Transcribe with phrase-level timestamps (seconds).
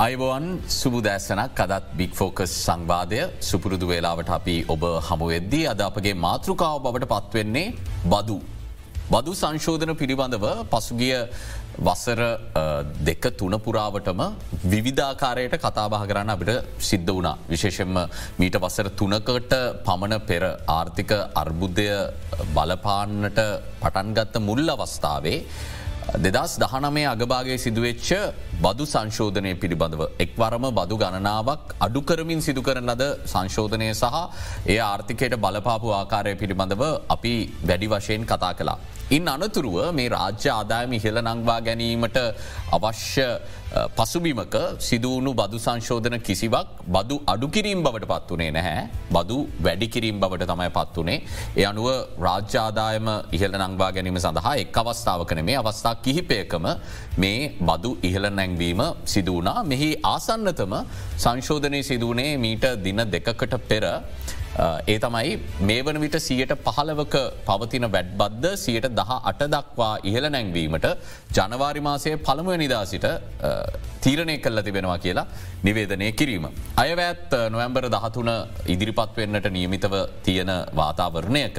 [0.00, 7.08] අයිබෝන් සුබදෑසනක් අදත් බික් ෆෝකස් සංවාදය සුපුරුදු වේලාවට අපි ඔබ හමුවෙද්දී අද අපගේ මාතෘකාව බවට
[7.10, 7.74] පත්වෙන්නේ
[8.04, 8.36] බදු.
[9.10, 11.18] බදු සංශෝධන පිළිබඳව පසුගිය
[11.78, 12.20] වසර
[13.00, 14.22] දෙක තුනපුරාවටම
[14.66, 17.36] විවිධාකාරයට කතාබහ කරන්න අපිට සිද්ධ වුණා.
[17.46, 17.98] විශේෂෙන්ම
[18.38, 19.52] මීට වසර තුනකට
[19.86, 21.90] පමණ පෙර ආර්ථික අර්බුද්ධය
[22.56, 23.42] බලපාන්නට
[23.82, 25.38] පටන්ගත්ත මුල් අවස්ථාවේ.
[26.16, 28.08] දෙදස් දහනමේ අගභාගේ සිදුවෙච්ච
[28.62, 34.16] බදු සංශෝධනය පිළිබඳව එක්වරම බදු ගණනාවක් අඩුකරමින් සිදුකරන ලද සංශෝධනය සහ
[34.66, 38.78] ඒ ආර්ථිකයට බලපාපු ආකාරය පිළිබඳව අපි වැඩි වශයෙන් කතා කලා.
[39.10, 42.18] ඉන් අනතුරුව මේ රාජ්‍ය ආදායම ඉහළ නංවා ගැනීමට
[42.72, 43.28] අවශ්‍ය
[43.70, 48.82] පසුබිමක සිදුවුණු බදු සංශෝධන කිසිවක් බදු අඩුකිරීම් බවට පත් වනේ නැහැ.
[49.12, 51.18] බදු වැඩිකිරීම් බවට තමයි පත් වනේ.
[51.56, 56.66] එය අනුව රාජ්‍යාදායම ඉහළ නංවා ගැනීම සඳහා එක් අවස්ථාවකන මේ අවස්ථා කිහිපයකම
[57.18, 60.74] මේ බදු ඉහළ නැංවීම සිදුවනා මෙහි ආසන්නතම
[61.18, 63.84] සංශෝධනය සිදුවනේ මීට දින දෙකකට පෙර
[64.60, 65.30] ඒ තමයි
[65.68, 67.16] මේ වන විට සියට පහලවක
[67.48, 70.86] පවතින වැඩ්බද්ද සියට දහ අට දක්වා ඉහළ නැංවීමට
[71.38, 73.06] ජනවාරි මාසය පළමුව නිදාසිට
[74.04, 75.26] තීරණය කල්ල තිබෙනවා කියලා
[75.66, 76.46] නිවේදනය කිරීම.
[76.76, 78.30] අයවැත් නොවැම්බර දහතුන
[78.66, 79.94] ඉදිරිපත් වෙන්නට නියමිතව
[80.26, 81.58] තියෙන වාතාවරණයක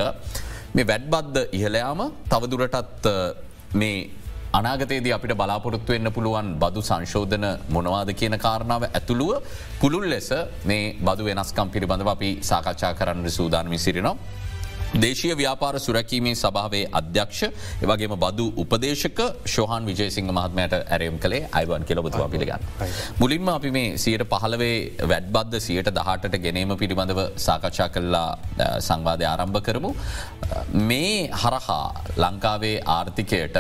[0.76, 3.08] මේ වැඩ්බද්ද ඉහලයාම තවදුරටත්
[3.74, 3.96] මේ
[4.60, 9.48] අනාගතයේදී අපිට බලාපොරොත්තු වෙන්න පුළුවන් බදු සංශෝධන මොනවාද කියන කාරණාව ඇතුළුව
[9.82, 10.30] පුළුල් ලෙස
[10.70, 14.16] මේ බදු වෙනස්කම් පිළිබඳව අපි සාකච්ඡා කරන්න සූදානමි සිරිනවා.
[14.96, 17.42] දේශීය ව්‍යාපාර සුරැකීමේ සභාවේ අධ්‍යක්ෂ
[17.86, 19.22] එවගේම බදු උපදේශක
[19.54, 22.68] ශෝහන් විජයසිංහ මහත්මයට ඇරයම් කළේ අයිවන් කෙලබතුවා පිළිගන්න.
[23.22, 24.76] මුලින්ම අපි මේ සියට පහලවේ
[25.12, 28.28] වැඩ්බද්ද සියට දහටට ගෙනීම පිළිබඳව සාකච්ඡා කල්ලා
[28.90, 29.94] සංවාධය ආරම්භ කරමු.
[30.92, 31.88] මේ හරහා
[32.18, 33.58] ලංකාවේ ආර්ථිකයට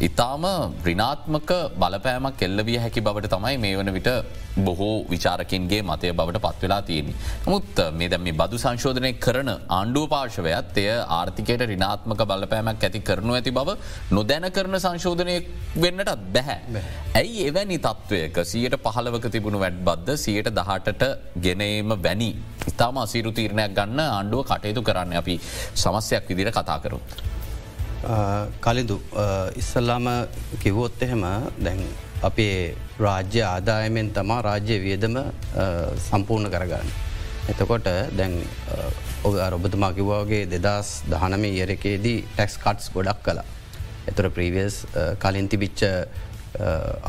[0.00, 0.44] ඉතාම
[0.86, 1.50] රිනාත්මක
[1.80, 4.10] බලපෑමක් එල්ලවිය හැකි බවට තමයි මේ වන විට
[4.58, 7.08] බොහෝ විචාරකින්ගේ මතය බවට පත්වෙලා තියෙන.
[7.46, 10.88] මුත් මේ දැම බදු සංශෝධනය කරන ආණ්ඩුව පාර්ශවයත් එය
[11.18, 13.76] ආර්ථිකයට රිනාත්මක බලපෑමක් ඇති කරනු ඇති බව
[14.10, 15.36] නොදැන කරන සංශෝධනය
[15.76, 16.82] වෙන්නටත් බැහැ.
[17.14, 21.04] ඇයි එවැනි තත්ත්වයක සියට පහලවක තිබුණු වැඩ් බද්ධ සියට දහටට
[21.38, 22.30] ගෙනීම වැනි.
[22.66, 25.40] ඉතාම අසීරු තීරණයක් ගන්න ආණ්ඩුව කටයුතු කරන්න අපි
[25.76, 27.35] සමස්යක් විදිර කතා කරුත්.
[28.66, 28.98] කලිදු
[29.62, 30.06] ඉස්සල්ලාම
[30.62, 31.24] කිව්වොත් එහෙම
[31.66, 31.80] දැන්
[32.22, 32.76] අපේ
[33.06, 35.16] රාජ්‍ය ආදායමෙන් තමා රාජ්‍ය වියදම
[36.08, 36.88] සම්පූර්ණ කරගන්න.
[37.52, 38.36] එතකොට දැන්
[39.24, 43.44] ඔ රොබතුමා කිව්වාගේ දෙදස් දහනම ඉයරකේදී ටැක්ස් කට්ස් ගොඩක් කලා.
[44.10, 44.74] එතුර ප්‍රීවියස්
[45.24, 45.82] කලින් තිබිච්ච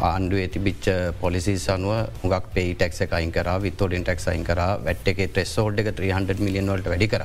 [0.08, 0.88] ආණ්ඩුව තිබිච්ච
[1.22, 1.94] පොලිසි සනුව
[2.24, 6.74] හුගක් පේ ටෙක් අයින් කර විතෝඩින් ටෙක් අයින් කර වැට් එක ටෙස්සෝල්ඩ එක 300 මිලියන්
[6.74, 7.24] වලට වැඩි කර.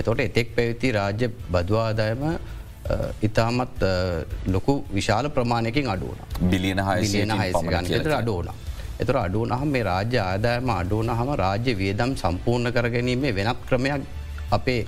[0.00, 2.24] එතොට එතෙක් පැවිති රාජ්‍ය බදවාදායම
[3.28, 3.82] ඉතාමත්
[4.54, 6.18] ලොකු විශාල ප්‍රමාණයකින් අඩුවන
[6.50, 8.48] බිලියන හසියන හයසිගන්නතර අඩුවන.
[9.02, 14.02] එතුර අඩුවනහම මේ රාජ්‍ය ආදායම අඩුවන හම රාජ්‍ය වියදම් සම්පූර්ණ කරගැනීමේ වෙනත් ක්‍රමයක්
[14.58, 14.80] අපේ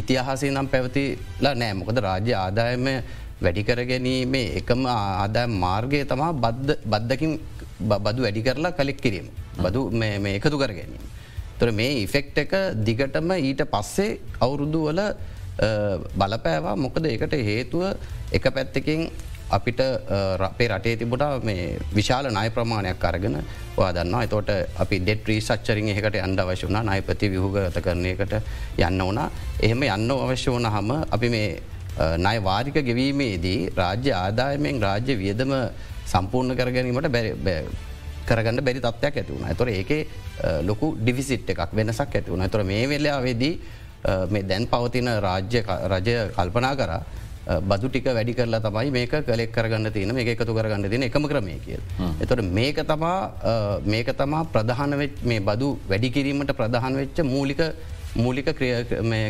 [0.00, 2.86] ඉතිහාසේ නම් පැවතිලා නෑ මොකද රාජ්‍ය ආදායම
[3.44, 6.32] වැඩිකර ගැනීමේ එකම ආදාය මාර්ගය තමා
[6.92, 7.32] බද්ධකින්
[8.04, 9.28] බදු වැඩි කරලා කලෙක් කිරීම.
[9.64, 9.80] බදු
[10.36, 11.04] එකතු කර ගැනීම.
[11.58, 12.52] තොර මේ ඉෆෙක්ට එක
[12.86, 15.00] දිගටම ඊට පස්සේ අවුරුදු වල
[16.14, 16.76] බලපෑවා.
[16.76, 17.84] මොකද එකට හේතුව
[18.32, 19.10] එක පැත්තකින්
[19.50, 19.80] අපිට
[20.36, 23.36] රපේ රටේ තිබුට මේ විශාල නය ප්‍රමාණයක් අරගෙන
[23.76, 28.34] වාදන්න තෝට අපි ඩෙට ්‍රී සච්චරින් එකට අන්ඩ අවශ්‍ය වනා නයිපති විහුගත කරනයකට
[28.78, 29.28] යන්න වනා
[29.60, 31.60] එහෙම යන්න අවශ්‍ය වන හම අපි මේ
[32.18, 35.52] නය වාරික ගෙවීමේදී රාජ්‍ය ආදායමෙන් රාජ්‍ය වියදම
[36.06, 37.12] සම්පූර්ණ කරගැනීමට
[37.44, 37.64] බැ
[38.26, 39.92] කරගන්න බැරි තත්වයක් ඇතිවුණ තොර ඒක
[40.62, 43.54] ලොකු ඩිවිසිට් එකක් වෙනසක් ඇතිවුණ තොර මේ වෙලාවෙදී
[44.04, 46.92] මේ දැන් පවතින රාජ්‍ය රජය කල්පනා කර
[47.70, 51.56] බදු ටික වැඩි කරලා තමයි මේක කලෙක් කරගන්න තියන මේ එකතු කරගන්න තින එකම ක්‍රමය
[51.64, 51.82] කියල්.
[52.22, 57.62] එතොට මේක තමා මේක තමා ප්‍රධාන මේ බදු වැඩිකිරීමට ප්‍රධාන වෙච්ච මූලික
[58.16, 58.48] මූලික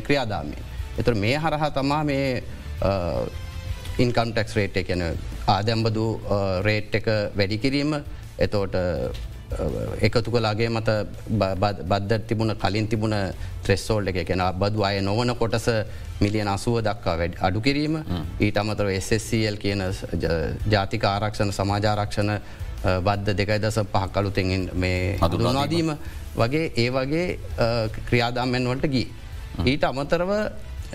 [0.06, 0.58] ක්‍රියාදාමය.
[1.00, 2.42] එතුර මේ හරහා තමා මේ
[3.98, 5.02] ඉන්කම්ටෙක්ස් රේට් එකන
[5.48, 6.06] ආදැම්බදු
[6.68, 7.06] රේට් එක
[7.38, 7.92] වැඩිකිරීම
[8.38, 8.76] එතෝට
[10.08, 10.88] එකතු කලාගේ මත
[11.90, 13.14] බද්ධ තිබුණ කලින් තිබුණ
[13.64, 14.26] ත්‍රෙස්සෝල්ඩ එක.
[14.26, 15.68] කෙන බදු අය නොවන කොටස
[16.20, 17.94] මිලියන අසුව දක්වා වැඩ අඩු කිරීම.
[18.40, 19.84] ඊට අමතර SSCL කියන
[20.74, 22.32] ජාතික ආරක්ෂණ සමාජාරක්ෂණ
[23.06, 25.94] බද්ධ දෙකයි දස පහක්කලුතෙන් මේ හඳුනාදීම
[26.36, 27.26] වගේ ඒ වගේ
[28.08, 29.08] ක්‍රියාදාමෙන් වලට ගී.
[29.64, 30.32] ඊට අමතරව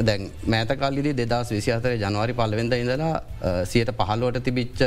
[0.07, 3.15] දැන් මෑතකල්ලි දෙදස් විසි අතර ජනවාරි පලවෙද ඉඳලා
[3.65, 4.81] සියට පහල්ලුවට තිබිච්ච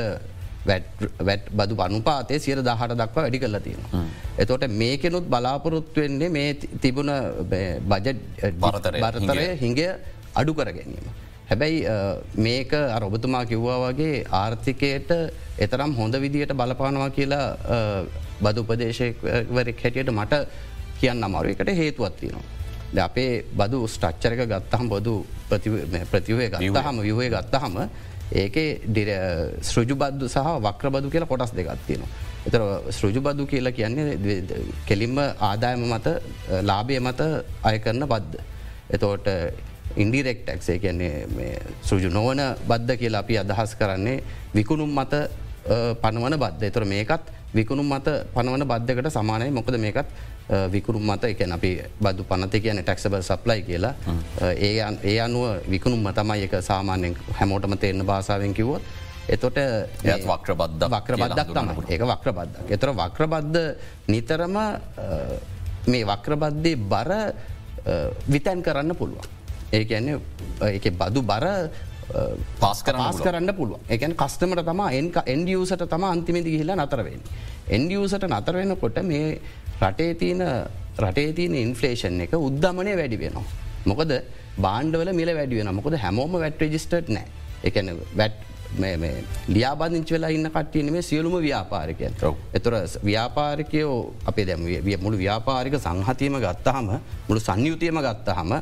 [1.58, 3.82] බදු පනුපාතය සියර දහට දක්වා වැඩි කරලා තියෙන.
[4.42, 6.50] එතොට මේකෙනුත් බලාපොරොත්තු වෙන්නේ මේ
[6.82, 7.12] තිබුණ
[7.90, 8.08] බජ
[8.62, 9.82] බරතරය හිඟ
[10.40, 11.06] අඩු කර ගැනීම.
[11.50, 11.78] හැබැයි
[12.46, 15.10] මේක අරොබතුමා කිව්වා වගේ ආර්ථිකයට
[15.64, 17.46] එතරම් හොඳ විදියට බලපානවා කියලා
[18.44, 20.34] බදු උපදේශවරෙක් හැටියට මට
[21.00, 22.48] කියන්න අමාරු එකට හේතුවත් තියෙනවා.
[22.94, 25.14] ද අපේ බදු ස්ටච්චරක ගත්තහම් බොදු
[25.48, 27.76] ප්‍රතිවේ ගත්තහම විහය ගත්තහම
[28.32, 28.69] ඒකේ
[29.62, 32.11] ස්ෘජුබද්දු සහ වක්‍රබදු කියලා කොටස් දෙගත්තියෙනවා.
[32.47, 32.61] එතර
[32.91, 34.43] ස්ෘජුබදු කියලා කියන්නේ
[34.87, 36.06] කෙලින්ම ආදායම මත
[36.62, 37.21] ලාභය මත
[37.65, 38.38] අය කරන බද්ධ.
[38.91, 39.29] එතෝට
[39.97, 44.23] ඉන්ඩිරෙක්ටක්සේ කියන්නේ සෘජු නොවන බද්ධ කියලා අපි අදහස් කරන්නේ
[44.55, 45.15] විකුණුම් මත
[46.03, 47.25] පනවන බද්ධ එතර මේකත්
[47.55, 50.06] විකුණුම් මත පනවන බද්ධකට සමානය මොකද මේකත්
[50.50, 51.70] විකුරුම් මත එක අපි
[52.00, 53.94] බදු පනත කියන ටැක්සබල් සප්ලයි කියලා.
[54.58, 58.82] ඒ ඒ අනුව විකුණුම් තමයි එක සාමාන්‍යෙන් හැමෝටම තේරන්න භාසාාවෙන් කිවොත්
[59.29, 59.58] එතොට
[60.02, 61.85] වක්‍රබද්ධ වක්‍රබද්දක් තමයි.
[61.88, 63.58] ඒක වක්‍රබද්ධක් එතර වක්‍රබද්ධ
[64.08, 64.56] නිතරම
[65.87, 67.12] මේ වක්‍රබද්ධය බර
[68.26, 69.29] විතැන් කරන්න පුළුවන්.
[69.73, 70.19] ඒ කියන්නේ
[70.70, 71.46] එක බදු බර
[72.58, 74.82] පස් කරස් කරන්න පුළුව එකන් කස්ටමට තම
[75.26, 77.23] එන්ඩියසට තම අන්තිමති ගහිලා නතරවෙන්.
[77.69, 79.38] එන්ඩියසට නතරවෙන කොට මේ
[79.81, 80.43] රටේ තියන
[80.99, 83.44] රටේ තියන ඉන්ෆලේෂන් එක උද්ධමනය වැඩි වෙනවා.
[83.87, 84.12] මොකද
[84.59, 87.27] බාණ්ඩවල මිල වැඩි වෙන මොකද හැමෝම වැට රජිස්ටර්ට් නෑ.
[87.65, 88.38] එකන වැට්
[89.49, 92.15] ලියාබදිංචි වෙලා ඉන්න කට්ටියන මේ සියලුම ව්‍යාපාරිකයන්.
[92.55, 92.75] එතුර
[93.05, 94.61] ව්‍යාපාරිකයෝ අපේ දැම
[95.00, 96.91] මුළු ව්‍යාපාරික සංහතීම ගත්තහම
[97.29, 98.53] මුළු සංයුතියම ගත්තහම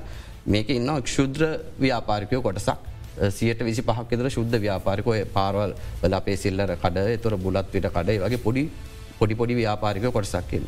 [0.47, 1.43] මේක ඉන්න ක්ෂුද්‍ර
[1.81, 2.79] ව්‍යාපාරිකයෝ කොටසක්.
[3.31, 8.39] සියට විසි පහක්ෙදර ශුද්ධ ව්‍යාපාරිකය පාරවල් වල අපේ සිල්ලර කඩ එතුර බුලත් විට කඩයි වගේ
[8.39, 8.65] පොඩි
[9.19, 10.65] පොඩි පොඩි ව්‍යාපාරික කොටසක්කින්.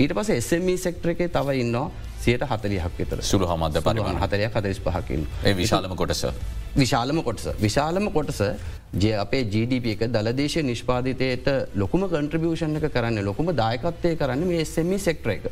[0.00, 4.78] ඊට පස එසමී සෙක්ටර එක තව ඉන්නවා සියට හතලියක් විතර සුළු හමද පරිමාණ හතරය හතරිස්
[4.86, 6.22] පහකින් ඒ විශාලම කොටස.
[6.74, 7.44] විශාලම කොටස.
[7.60, 8.40] විශාලම කොටස
[8.94, 15.00] ජ අපේ GDP එක දලදේශ නිෂ්පාධිතයට ලොකුම කන්ට්‍රබියෂණ එක කරන්න ලොකුම දායකත්වය කරන්න මේ එසමී
[15.00, 15.44] සෙක්ටර එක.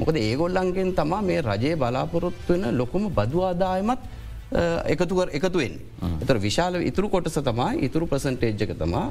[0.00, 4.08] මොකද ඒගොල්ලන්ගෙන් තමා මේ රජයේ බලාපොරොත්තු වෙන ලොකුම බදවාදායමත්
[4.52, 5.78] එකතුකර එකතුවෙන්.
[6.22, 9.06] එතර විශාල ඉතුරු කොටස තමා ඉතුරු ප්‍රසන්ටේජ්ජක තමා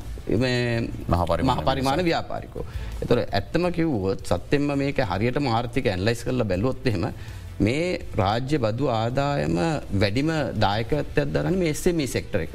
[1.07, 2.65] මහ පරිමාණ ව්‍යාපාරිකෝ.
[3.01, 7.05] එතොර ඇත්තම කිව්වොත් සත්‍යෙන්ම මේක හරියට මාර්ථික ඇන්ලයිස් කරල බැලොත්හෙම
[7.59, 9.57] මේ රාජ්‍ය බදු ආදායම
[9.93, 12.53] වැඩිම දායකත්වයක් දරන මේ එස්සමී සෙක්ටර එක.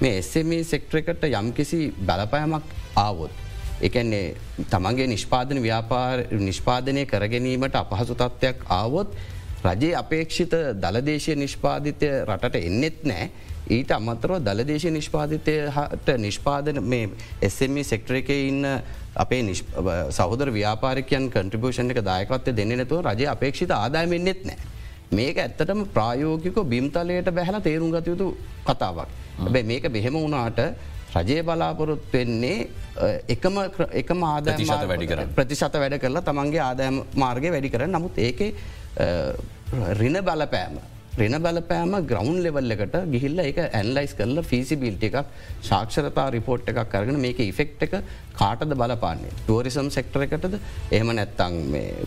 [0.00, 2.64] මේ එස්සමී සෙක්ටර එකට යම්කිසි බලපයමක්
[2.96, 3.34] ආවොත්.
[3.82, 4.34] එකන්නේ
[4.70, 9.16] තමන්ගේ නිෂ්පාදන ව්‍යාපාර නිෂ්පාදනය කරගැනීමට අපහසු තත්ත්වයක් ආවොත්
[9.64, 13.30] රජයේ අපේක්ෂිත දළදේශය නිෂ්පාධිතය රටට එන්නෙත් නෑ
[13.70, 17.08] ඊට අමතරව දළදේශ නිෂ්පාධිතයට නිෂ්පාදන මේ
[17.40, 18.66] එස්සම සෙක්ටර එක ඉන්න
[19.14, 19.54] අපේ
[20.10, 24.58] සහදර ව්‍යාපාරිකයන් කන්ට්‍රිබෂණ එක දායකත්වය දෙන්න නැතුව රජය අපේක්ෂිත ආදායමෙන්න්නෙත් නෑ.
[25.12, 28.34] මේක ඇත්තටම ප්‍රායෝගික බිම්තලයට බැහල තේරුම් ගත යුතු
[28.66, 29.08] කතාවක්.
[29.48, 30.58] බැ මේක බෙහෙම වුණාට
[31.14, 32.68] රජය බලාපොරොත් වෙන්නේ
[33.28, 33.56] එකම
[35.08, 38.40] කර ප්‍රතිශත වැඩ කරලා තමන්ගේ ආදායම මාර්ගය වැඩි කර නමුත් ඒක
[40.00, 40.80] රින බලපෑම.
[41.20, 45.18] රෙන බලපෑම ග්‍රවන්් ලෙවල් එකට ගිහිල්ල එක ඇන්ලයිස් කරල ෆිසිබිල්ට එකක්
[45.68, 47.94] ශාක්ෂරතා රිපෝට් එකක් කරගෙන මේක ඉෆෙක්් එක
[48.40, 49.34] කාටද බලපාන්නේ?
[49.44, 50.56] Tourism sector එකටද?
[50.90, 51.58] එහම නැත්තං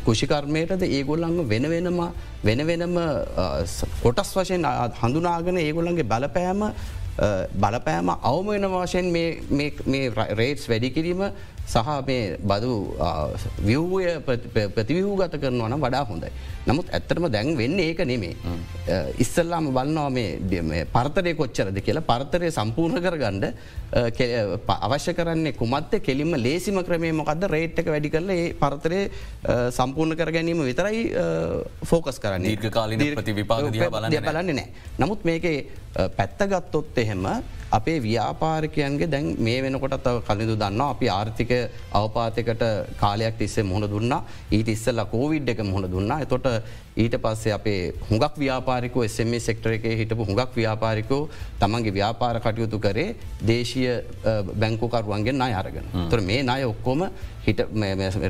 [0.05, 0.85] කුෂිකර්මයටද?
[0.89, 2.01] ඒගොල්ලංග වෙන වෙනම
[2.43, 2.97] වෙන වෙනම
[4.03, 4.65] කොටස් වශයෙන්
[5.01, 6.63] හඳුනාගෙන ඒගොල්ලන්ගේ බලපෑම
[7.63, 10.09] බලපෑම අවමන වශයෙන් මේ
[10.41, 11.21] රේට්ස් වැඩිකිරීම
[11.73, 12.73] සහ මේ බදු
[13.67, 14.03] විව්ය
[14.75, 16.29] ප්‍රතිවිහූ ගත කරනවා නම් වඩා හොඳයි.
[16.67, 18.35] නමුත් ඇත්තටම දැන් වෙන්න ඒක නෙමේ.
[19.23, 23.45] ඉස්සල්ලාම බලන්නවා මේ පර්තරය කොච්චරද කියලා පර්තරය සම්පූර්ණ කර ගණ්ඩ
[24.87, 29.01] අවශ්‍ය කරන්නේ කුමත්ත කෙලින්ම ලේසිම ක්‍රමේ මොකද රේට්ක වැඩි කරල ඒ පර්තරය
[29.79, 31.01] සම්පූර්ණ කර ගැනීම විතරයි
[31.91, 34.67] ෆෝකස් කරන්න ඒකාලින ප්‍රතිවිපාග බලන්න නෑ.
[35.01, 35.45] නමුත් මේක
[36.17, 37.27] පැත්තගත්තොත් එහෙම
[37.77, 41.51] අපේ ව්‍යාපාරිකයන්ගේ දැන් මේ වෙනකොට කලින්දු දන්න අපි ආර්ථික
[41.99, 42.63] අවපාතකට
[43.03, 44.21] කාලයක් තිස්සේ මුහුණ දුන්නා.
[44.57, 46.19] ඊට ඉස්සල්ල කෝවිඩ් එක මුහුණ දුන්නා.
[46.25, 46.47] එතොට
[46.95, 51.21] ඊට පස්සේ අපේ හුඟක් ව්‍යාපාරිකෝ එසම සෙක්ටර එක හිටපු හුඟක් ව්‍යාපාරිකෝ
[51.59, 53.81] තමන්ගේ ව්‍යාපාර කටයුතු කරේ දේශය
[54.55, 55.83] බැංකුකරුවන්ගේ නාය අරගෙන.
[56.09, 57.03] තුර මේ නාය ඔක්කොම
[57.45, 57.59] හිට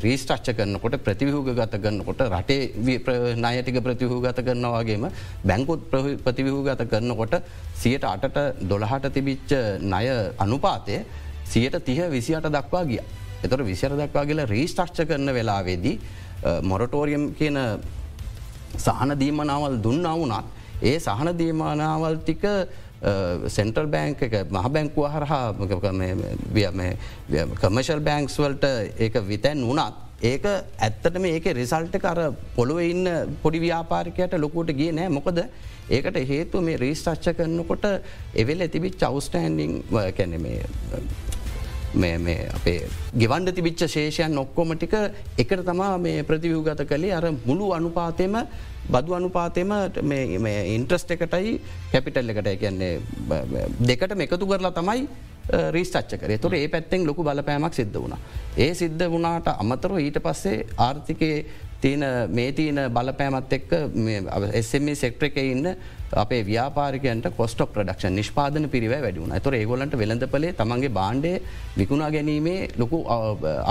[0.05, 5.05] රීස්ටච්ච කරනකොට ප්‍රතිවිහූග ගත කරන්නකොට රටේ නායටික ප්‍රතිහූ ගත කරනවාගේම
[5.43, 5.85] බැංකුත්
[6.25, 7.35] ප්‍රතිවිහූ ගත කරනකොට
[7.75, 9.53] සියට අටට දොළහට තිබිච්ච
[9.83, 10.05] ණය
[10.39, 10.97] අනුපාතය
[11.45, 13.01] සියට තිහ විසිට දක්වා ගිය.
[13.43, 15.99] එතොට විසිර දක්වා කියලා රීස්ටක්ෂ කරන වෙලාවේදී
[16.63, 17.57] මොරටෝරියම් කියන
[18.77, 20.45] සහන දීමනාවල් දුන්න වුනත්
[20.81, 22.45] ඒ සහන දීමානාවල් ටික
[23.47, 25.53] සෙන්ටල් බෑංක එක මහ බැංකුව හරහා
[27.61, 28.65] කමර්ශල් බෑංක්ස් වල්ට
[28.97, 32.19] ඒක විතැන් වුණත් ඒක ඇත්තටම ඒක රිසල්ට කර
[32.55, 33.07] පොළුව ඉන්න
[33.43, 35.09] පොඩි ව්‍යාපාරිකයට ලොකුට ගිය නෑ.
[35.09, 35.39] මොකද
[35.89, 37.85] ඒකට හේතු මේ රීස්ටච්ච කරනකොට
[38.33, 39.83] එවෙල් ඇතිබි චවස්ටෑන්ඩිං
[40.17, 40.63] කැන මේ
[41.93, 42.79] අපේ
[43.17, 44.95] ගෙවන්ඩ තිබිච්ච ශේෂයන් ඔක්කොම ටික
[45.37, 48.35] එකට තමා මේ ප්‍රතිවියූගත කළේ අර මුළු අනුපාතයම
[48.89, 49.71] බදු අනුපාතයම
[50.75, 51.61] ඉන්ට්‍රස්ට එකටයි
[51.91, 52.99] කැපිටල් එකට කියන්නේ
[53.81, 55.07] දෙකට එකතු කරලා තමයි
[55.71, 58.17] රීස්ටච්ච කර තුොට ඒ පැත්තෙන් ලොකු බලපෑමක් සිද්ධ වුණ.
[58.57, 61.45] ඒ සිද්ධ වනාට අමතරව ඊට පස්සේ ආර්ථිකයේ
[61.81, 63.71] තියන මේ තියන බලපෑමත් එක්ක
[64.53, 65.75] එස්ම සෙක්ට්‍ර එක ඉන්න
[66.13, 71.31] අපේ ව්‍යාපාරිකයන්ට කොස්ට ප්‍රඩක්ෂ නිෂ්පාදන පිරිව වැඩිුණ තුර ඒගොලන්ට වෙළඳපලේ තමන්ගේ බාණ්ඩය
[71.77, 72.99] විකුණා ගැනීමේ ලොකු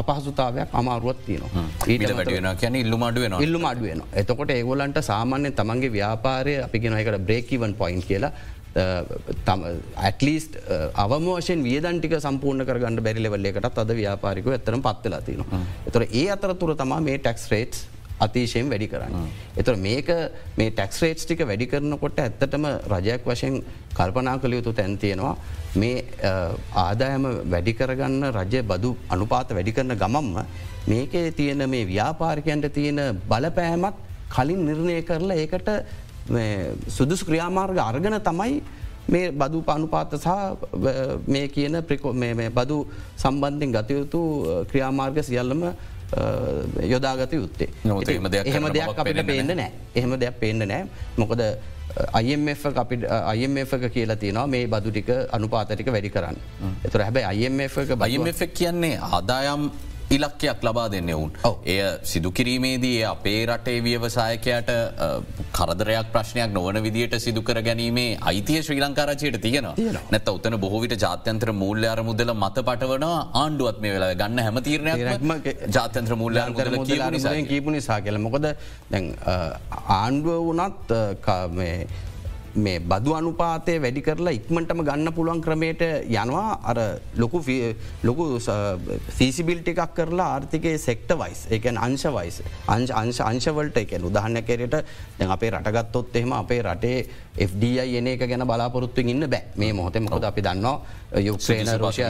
[0.03, 1.65] අපහසුතාවයක් අමාරුවත් තියනවා.
[1.87, 8.03] ඊට වැටෙන කියන ඉල්ලුම අඩුවෙන ඉල්ලුම අඩුවෙන එතකොට ඒගොලන්ට සාමාන්‍ය තමන්ගේ ව්‍යාපාරය අපිගෙනකට බ්‍රේකිවන් පොයින්්
[8.03, 8.33] කියලා
[8.77, 10.55] ඇටලිස්ට
[10.97, 15.45] අවමෝෂෙන් වියදන්ටික සම්පූර්ණ කරගන්න බැරිලෙවල්ලෙකටත් අද ව්‍යාපාරික ඇතරම් පත්වෙලා තින.
[15.87, 17.87] එතොර ඒ අතරතුර තමා මේ ටැක්ස් රේට්ස්
[18.19, 19.27] අතිශයෙන් වැඩි කරන්න.
[19.57, 20.09] එතුර මේක
[20.57, 23.63] මේ ටැක්ස් රේට්ස් ටික වැඩි කරනකොට ඇත්තටම රජයක් වශයෙන්
[23.95, 25.37] කල්පනා කළ යුතු තැන්තියෙනවා
[25.77, 26.05] මේ
[26.77, 30.39] ආදායම වැඩි කරගන්න රජය බදු අනුපාත වැඩි කරන ගමම්ම
[30.87, 35.69] මේකේ තියෙන මේ ව්‍යාපාරිකයන්ට තියෙන බලපෑමත් කලින් නිර්ණය කරලා ඒකට
[36.89, 38.63] සුදුසු ක්‍රියාමාර්ග අර්ගන තමයි
[39.07, 40.29] මේ බදු පනුපාත සහ
[41.27, 41.83] මේ කියන
[42.51, 42.79] බදු
[43.17, 44.21] සම්බන්ධෙන් ගතයුතු
[44.71, 45.65] ක්‍රියාමාර්ග සියල්ලම
[46.95, 47.69] යොදාගත යුත්තේ.
[47.85, 50.85] එහෙම දෙයක් අපිට පේන්න නෑ එහෙම දෙයක් පේන්න නෑ
[51.23, 51.43] මොකද
[52.21, 53.03] IMF අපිට
[53.37, 56.37] IMF කියලා තියනවා මේ බදු ටික අනුපාතටික වැඩි කරන්න.
[56.85, 57.75] එතුර හැබැයි IMF
[58.09, 59.71] IMF කියන්නේ ආදායම්
[60.17, 61.31] ඉලක්කයක් ලබා දෙන්න ඔවුන්.
[61.73, 61.79] එය
[62.13, 64.71] සිදුකිරීමේදී අපේ රටේ ව්‍යවසායකයට
[65.59, 69.75] කරදරයක් ප්‍රශ්නයක් නොවන විදිට සිදුකර ගැනීමේ අයිතිය ශ්‍රී ලංකාරචයට තියෙනවා.
[70.13, 73.07] නැත උත්තන බොහෝවිට ජාත්‍යන්ත්‍ර මූල්‍ය අර මුදල මත පටවන
[73.43, 74.99] ආණ්ඩුවත් මේ වෙලා ගන්න හැමතීරණයක්
[75.77, 76.39] ජාත්‍යන්ත්‍ර මූල්‍ය
[77.53, 78.19] කීපු නිසා කියල.
[78.27, 78.47] මොකද
[80.01, 80.91] ආණ්ඩුව වනත්
[82.57, 86.59] මේ බදු අනුපාතය වැඩි කරලා ඉක්මටම ගන්න පුළුවන් ක්‍රමයට යනවා.
[86.65, 86.79] අර
[87.17, 87.43] ලොකු
[88.05, 88.25] ලොකු
[89.19, 94.77] ෆිසිබිල්ට එකක් කරලා ආර්ථිකය සෙක්ට වයිස් එකන් අංශ වයිස් අංශ අංශ අංශවලට එකන උදහන්න කරයට
[95.19, 96.99] දැ අපේ රටගත්තොත් එහෙම අපේ රටේ
[97.35, 99.43] FDI එන එක ගැන බලාපොරොත්තු ඉන්න බෑ.
[99.57, 102.03] මේ මොහොත මොකද අපි දන්නවා යුක්්‍රේන රෝෂය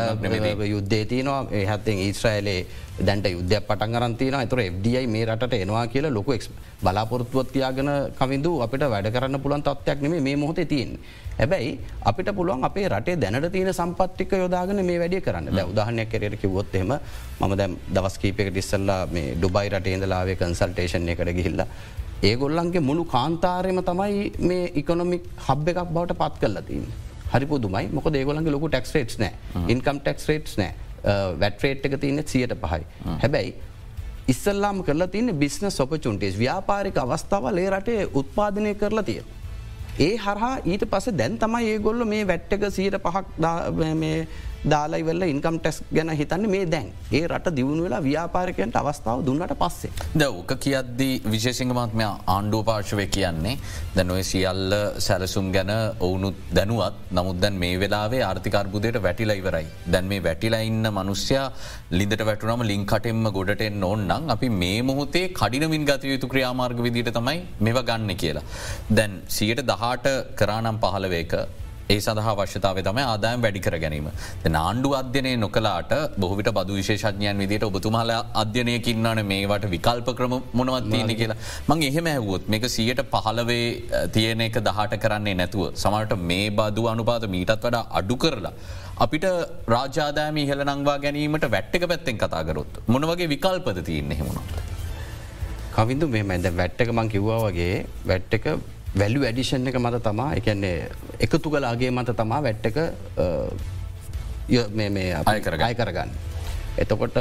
[0.69, 1.47] යුද්ධේ තියනවා.
[1.51, 2.67] ඒහත්තෙන් ඊස්්‍රයිලේ
[3.07, 6.37] දැන්ට යුද්ධයක් පටන් අරන්තින තුර FDI මේ රට එනවා කියලා ලොකු
[6.83, 10.99] බලාපොරොත්තුවත්තියාගෙන කවිදු අපිට වැඩ කරන්න පුළන් තත්වයක් නෙේ මේ මොහොත තියෙන්.
[11.39, 15.49] හැබැයි අපිට පුළුවන් අපේ රටේ දැනට තියෙන සම්පත්තික යොදාගෙන මේ වැඩිය කරන්න.
[15.73, 16.93] උදාහනයක් කරයට කිවොත්හෙම
[17.41, 21.65] ම දැ දවස් කීපෙක ටිස්සල්ලා මේ ඩුබයි රට ඉඳලාවේ කන්සල්ටේෂන් එකට ගිහිල්ල.
[22.23, 26.87] ඒගොල්ලන්ගේ මුළු කාන්තාරයම තමයි මේ ඉකොනොමික් හබ් එකක් බවට පත් කල්ලතින්.
[27.33, 29.33] හරි පුදුමයි මොක ඒගොලන්ගේ ලොකු ටෙක්ස් රේට් නෑ
[29.75, 30.73] ඉන්කම් ටෙක්ස් රේට් නෑ
[31.43, 32.83] වැට්‍රේට් එක තියනෙ සියට පහයි.
[33.23, 33.55] හැබැයි
[34.33, 39.23] ඉස්සල්ලාම කරලා තියන බිස්න සොපචුන්ටේස් ව්‍යාපාරික අවස්ථාවල ඒ රටේ උත්පාදනය කරලා තිය.
[39.99, 43.27] ඒ හරහා ඊට පස දැන් තමයි ඒගොල්ල මේ වැට්ටක සීට පහක්
[44.65, 49.91] දාලයිවෙල්ල ඉන්කම් ටෙස් ගැන හිතන්න මේ දැන් ඒ රට දියුණු වෙලා ව්‍යාපාරකයන්ට අවස්ථාව දුන්නට පස්සේ.
[50.15, 53.55] ද ඕක කියද්දී විශේසිංහමත්මය ආණ්ඩුව පාර්ශවය කියන්නේ
[53.97, 59.67] දැනොය සියල්ල සැලසුම් ගැන ඔවුනුත් දැනුවත් නමුත් දැන් මේ වෙලාවේ ආර්ථිකර්බුදයට වැටිලා ඉවරයි.
[59.93, 61.47] දැන් මේ වැටිලා ඉන්න මනුස්්‍යයා
[61.93, 67.81] ලිඳට වැටුනම ලිංකටෙන්ම ගොඩටෙන් ඕන්නම් අපි මේ මොහොතේ කඩිනමින් ගත යුතු ක්‍රියාමාර්ග විදිට තමයි මෙව
[67.83, 68.47] ගන්න කියලා.
[68.91, 70.09] දැන් සියට දහට
[70.41, 71.35] කරානම් පහලවේක
[71.93, 74.07] ඒ සඳහා වශ්‍යතාව තම ආදායම් වැඩිකර ගැනීම.
[74.63, 78.13] ආණ්ඩු අධ්‍යනය නොකලාට බොහවිට බදු විශේෂඥයන් විදිට ඔබතුමාල
[78.43, 81.39] අධ්‍යනයකින්නන මේවට විකල්ප ක්‍රම මොනවත් තියෙන කියලා
[81.69, 83.67] මං එහෙම ඇහවුවොත් මේක සියට පහලවේ
[84.17, 85.67] තියෙන එක දහට කරන්නේ නැතුව.
[85.85, 88.55] සමට මේ බදු අනුපාත මීටත් වඩා අඩු කරලා.
[89.05, 89.27] අපිට
[89.75, 94.55] රාජාදාම ඉහල නංවා ගැනීමට වැට්ටක පැත්තෙන් කතාගරොත් මොනවගේ විකල්පද තියන්නේ හෙමුණොත්.
[95.77, 97.75] කවිදු මේ මැද වැට්ටක මං කිව්වා වගේ
[98.11, 98.47] වැට්ටක
[98.95, 100.77] වැල්ලු වැඩිෂන් එක මත තමා එකන්නේ
[101.21, 102.79] එකතු කලාගේ මත තමා වැට්ටක
[105.63, 106.11] අය කරගන්න.
[106.77, 107.17] එතකොට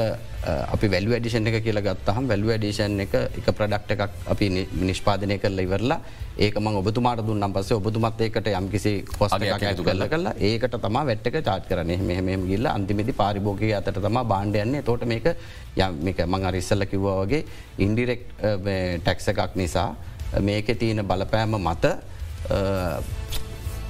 [0.74, 4.50] අපි වැල් ඩිෂන් එක කියල ගත්තහම් වැල් ඩිෂන් එක එක ප්‍රඩක්් එකක් අපි
[4.82, 6.00] නිෂ්පාදනය කරල ඉවරලා
[6.38, 11.38] ඒක ම ඔබතුමාට දුන්නම් පස ඔබතුමත් ඒකට යම්කිසි කොස්ගයක් ඇතු කල්ල කලා ඒකට තම වැට්ක
[11.42, 15.30] චාත් කරන මෙහම ගිල්ල අන්තිමිති පාරිභෝගය අතට තම බාණ්ඩයන්නේ තෝට මේක
[15.78, 17.46] යමික මං අරිස්සල්ල කිව්වා වගේ
[17.80, 19.90] ඉන්ඩිරෙක්් ටැක්ස එකක් නිසා
[20.42, 21.86] මේක තියෙන බලපෑම මත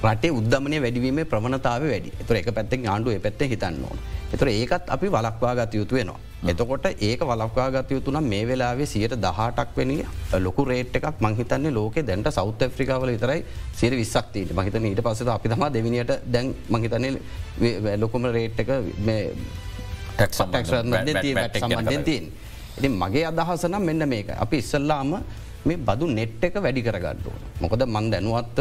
[0.04, 3.98] රටේ උද්දමනය වැඩිවීම ප්‍රමණතාව වැඩි තුර එක පැත්තෙන් ආණ්ඩුව පැත්තේ හිතන්න ඕන.
[4.34, 6.18] එතුර ඒකත් අපි වලක්වා ගත යුතු වෙනවා.
[6.52, 9.92] එතකොට ඒක වලක්වා ගත යුතුනම් මේ වෙලාවේ සියට දහටක් වෙන
[10.46, 13.44] ලොකු රේට් එකක් මංහිතන්නේ ලෝක දැන්ට සෞත ෆ්‍රිකාවල විතරයි
[13.80, 17.04] සිර විස්සක්තිීට මහිතන ඊට පස අපි තම දෙවිනිට දැන් මහිතන
[18.02, 18.70] ලොකුම රේට් එක
[20.18, 20.32] ටක්
[20.72, 22.26] සම්බන්ධ තිීන්.
[22.78, 25.16] ඉති මගේ අදහසනම් මෙන්න මේක අපි ඉස්සල්ලාම
[25.64, 27.36] මේ බදු නෙට් එක වැඩි කරගඩුව.
[27.62, 28.58] මොකද මන් දැනුවත්ව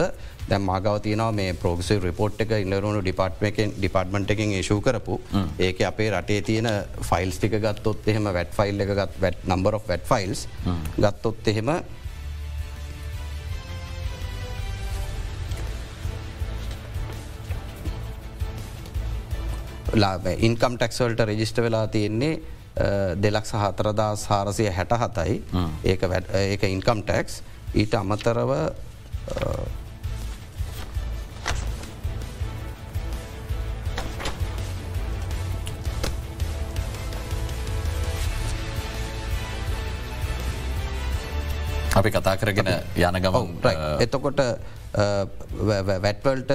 [0.50, 5.20] දැ මාගව තියන මේ පෝගසි රිපෝට් එක ඉන්නරුණු ඩිපර්ට්මකෙන් ඩිපර්ට්මට එකින් ඒශූ කරපු.
[5.60, 6.70] ඒක අපේ රටේ තියෙන
[7.10, 10.48] ෆයිල්ස් ටික ගත්තොත් එහෙම වැට් ෆයිල් එක ගත් වැට නම්බර වැට් ෆයිල්ස්
[10.98, 11.70] ගත්තොත් එහෙම
[19.94, 22.42] ඉන්කම් ටක්ස්වල්ට රෙජිස්ට වෙලා තියෙන්නේ
[23.22, 25.42] දෙලක් සහතරදා සාරසය හැට හතයි
[25.86, 27.42] ඒක ඉන්කම් ටැක්ස්
[27.76, 28.52] ඊට අමතරව
[41.94, 43.36] අපි කතා කරගෙන යන ගම
[44.02, 44.42] එතකොට
[44.94, 46.52] වැටවල්ට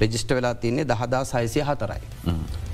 [0.00, 2.00] රෙජිස්ට වෙලා තින්නේ දහදා සයිසිය හතරයි.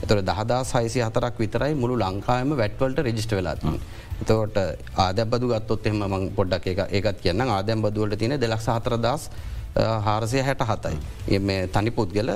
[0.08, 3.76] එතොට දහදා සයිසි හතරක් විතරයි මුළු ලංකායම වැටවල්ට රෙජිස්ට වෙලාතින්.
[4.20, 4.56] එතකොට
[4.96, 9.28] ආදැබදු ගත්තොත් එම මං පොඩ්ඩක් එක ඒකත් කියන්න ආදැම් බදුවලට තියෙන දෙලක් සහතරදස්
[9.76, 10.96] හාරසය හැට හතයි.
[11.28, 12.30] එ තනි පුද්ගල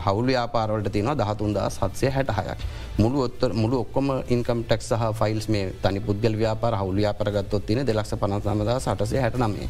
[0.00, 2.58] හවුල ්‍යාපාරවලට තියෙනවා දහතුන්දා සත්සය හැට හයක්.
[2.98, 7.84] මුළු ඔත්තර මුළු ඔක්කොම ඉන්කම් ටෙක් සහ ෆයිල්ස් මේ තනි පුද්ගල ව්‍යාපාර හවුල ්‍යාපරගත්තොත් තින
[7.84, 9.68] දෙලක්ෂ පනසමදා සටසය හැට නමේ.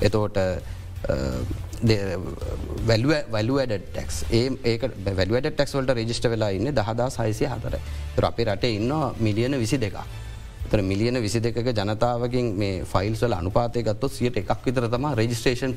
[0.00, 0.36] එතෝට
[3.30, 4.78] වැලුවඩ ටෙක්ස් ඒ
[5.12, 9.94] වැලුවඩ ටෙක්ස් වලට රජිස්ට වෙලා ඉන්න දහදා සයිසය හතර අපේ රටේ ඉන්න මිලියන විසි දෙක.
[10.64, 15.74] තර මිලියන විසි දෙක ජනතාවකින් මේ ෆයිල්ස්වල අනුපාතය ගත්තොත් සියට එකක් විතර තම රජිස්ට්‍රේෂන්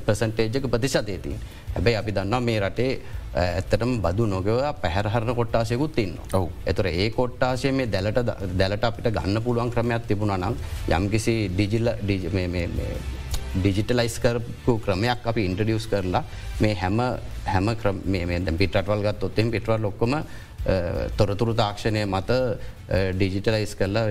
[0.00, 1.36] ප්‍රසන්ටේජක ප්‍රතිශතයතින්
[1.74, 2.92] හැබැයි අපි දන්නවා මේ රටේ
[3.34, 4.48] ඇත්තටම බදු නොගව
[4.80, 6.16] පැහැරහරණ කොට්ටාසයකුත් ඉන්න.
[6.32, 8.22] ඔහු එතර ඒ කොට්ටාසය මේ දැලට
[8.54, 10.56] දැලට අපිට ගන්න පුළුවන් ක්‍රමයක් තිබුණ නම්
[10.90, 11.92] යම්කිසි ඩිජිල්ල
[13.56, 16.24] ඩිජිටලයිස් කරපු ක්‍රමයක් අපි ඉන්ටඩියස් කරලා
[16.60, 16.98] මේ හැම
[17.46, 20.16] හැම පිටවල් ගත් ඔත්තෙන් පිටවල් ලොක්කොම
[21.16, 22.30] තොරතුරු තාක්ෂණය මත
[23.18, 24.04] ඩිජිටලයිස් කරලා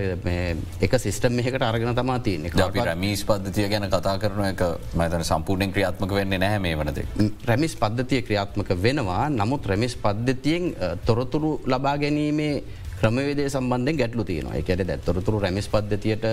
[0.80, 2.52] එක සිිස්ටම් එකට අරගෙන තමා තියනෙ
[2.86, 4.62] රමිස් පද්ධතිය ගැන කතා කරන එක
[4.94, 7.04] මතන සම්පූර්ණයෙන් ක්‍රියාත්මක වෙන්නේ නැහැ මේ වනද.
[7.46, 10.72] රැමිස් පද්ධතිය ක්‍රියාත්මක වෙනවා නමුත් රැමිස් පද්ධතියෙන්
[11.04, 12.62] තොරතුරු ලබා ගැනීමේ
[13.04, 14.58] ක්‍රමවේදේ සම්බන්ධෙන් ගැටලු තියෙනවා.
[14.60, 16.26] එකැට දැ තොරතුරු රැමිස් පද්ධතියට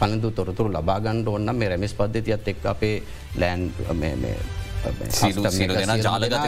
[0.00, 2.96] පලඳු තොරතුරු ලබාගණ්ඩ ඔන්න මේ රැමිස් පද්ධතියත් එක් අපේ
[3.36, 3.70] ලෑන්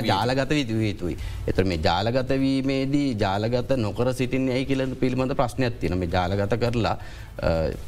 [0.05, 1.17] ජාලගත විතුයි.
[1.47, 6.97] එත මේ ජාලගතවීමේදී ජාලගත නොකර සිටින් ඇයි කියල පිළිබඳ ප්‍රශ්නයක් තින මේ ජාලගත කරලා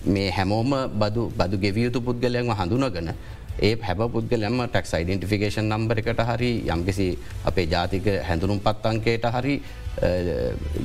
[0.07, 3.11] මේ හැමෝම බදු බදු ගෙවියයුතු පුද්ගලයන්ව හඳුනගන
[3.59, 7.09] ඒ හැබ පුද්ගලම ටක්ස් යිඩන්ටිෆිකේෂන් නම්බර එකට හරි යම්කිසි
[7.45, 9.55] අපේ ජාතික හැඳුනුම් පත්තංකයට හරි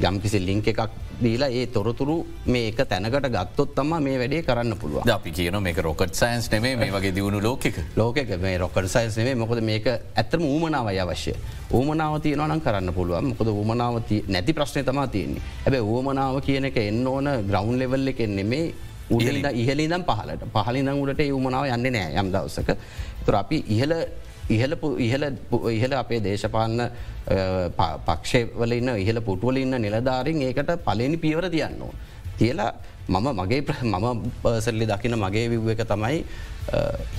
[0.08, 5.10] යම්කිසි ලිංක එකක් දීලා ඒ තොරතුරු මේ එක තැනකට ගත්තොත් තම මේ වැඩේ කරන්න පුළුව
[5.15, 7.76] අපි කියන මේ රොකට් සයින්ස් නෙේ මේ වගේ දියුණු ලෝකක.
[7.95, 11.34] ලෝක මේ රොකට සයින්ස් නේ මොකද මේක ඇත්තම ඌමනාවයි අවශ්‍ය
[11.71, 13.28] ඌමනාවතිය නම් කරන්න පුළුවන්.
[13.32, 15.41] මොකද ඌමනාවති නැති ප්‍රශ්නය තමා තියන්නේ.
[15.65, 18.74] ඇබ ඌමනාව කියන එක එන්න ඕන ග්‍රවන්් ලෙවල් එකෙන් නෙමේ
[19.63, 22.78] ඉහලිදම් පහලට පහලිනම් උඩට යුමනාව යන්න නෑ යම් දවසක.
[23.26, 23.93] තුර අපි ඉහල
[24.53, 24.73] ඉහල
[25.07, 25.23] ඉහල
[25.71, 26.77] ඉහල අපේ දේශපාන්න
[28.07, 31.83] පක්ෂවල ඉන්න ඉහල පුටුවල ඉන්න නිලධාරින් ඒකට පලනි පියවර තියන්න.
[32.39, 32.71] තියලා
[33.09, 36.23] මම මගේ මම පර්සල්ලි දකින මගේ විව්ව එක තමයි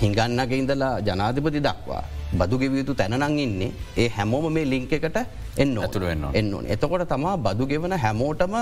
[0.01, 3.73] හිඟන්නක ඉඳලා ජනාධිපති දක්වා බදුගෙවියයුතු තැනනං ඉන්නේ.
[3.97, 5.19] ඒ හැමෝම මේ ලිංක එකට
[5.57, 8.55] එන්න ඇතුළ වෙන්න එන්න එතකොට තමා බදු ගෙවන හැමෝටම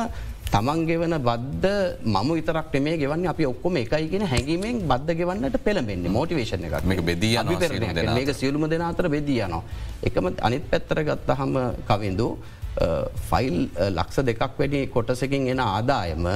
[0.52, 1.68] තමන් ගෙවන බද්ධ
[2.04, 6.84] මම විතරක් මේ ගෙවන්න අපි ඔක්කොම එකයිගෙන හැඟීමෙන් බද්ධ ගෙවන්නට පෙළබෙන්න මෝටිවේශන එකක්.
[6.84, 7.34] මේ බෙදී
[8.16, 9.62] මේක සියලුම දෙන අතර බෙදියනවා.
[10.02, 11.54] එකම අනිත් පැත්තර ගත්ත හම
[11.90, 12.28] කවිඳු
[13.28, 13.56] ෆයිල්
[13.90, 16.26] ලක්ෂ දෙකක් වැඩි කොටසකින් එන ආදායම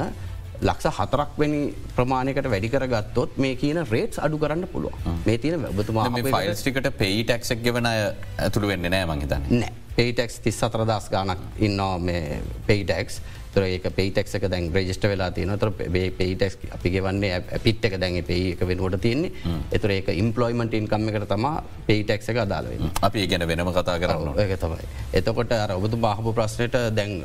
[0.61, 1.61] ලක්ෂ හතරක් වැනි
[1.97, 4.95] ප්‍රමාණයකට වැඩිකර ගත්තොත් මේ කියන රේට්ස් අඩු කරන්න පුළුව
[5.27, 9.73] මේ තියන ඔබතුමා ෆයිල්ස්ටිකට පෙයි ටක්ක් ගෙවන ඇතුළ වෙන්න නෑ මහිතන්න නෑ.
[9.97, 13.21] පේටෙක්ස් තිස් සතරදස් ගානක් ඉන්නවා මේ පේටෙක්ස්
[13.55, 15.71] තර ඒක පේටෙක් එක දැන් රජිස්ට වෙලා තියන තර
[16.19, 19.31] පේටෙක් අපි ගෙවන්නේ පිට් එක දැන් පේ එක වෙනකොට තියන්නේ.
[19.73, 24.59] එතුර ඒක ඉම්පලොයිමට ඉන්කම් එකට තමා පේටෙක් එක අදාලවෙන අපි ගැන වෙනම කතා කරන්න ඒක
[24.59, 24.87] තමයි.
[25.13, 27.23] එතකොට අර ඔබතු බාහපු ප්‍රශ්නයට දැන්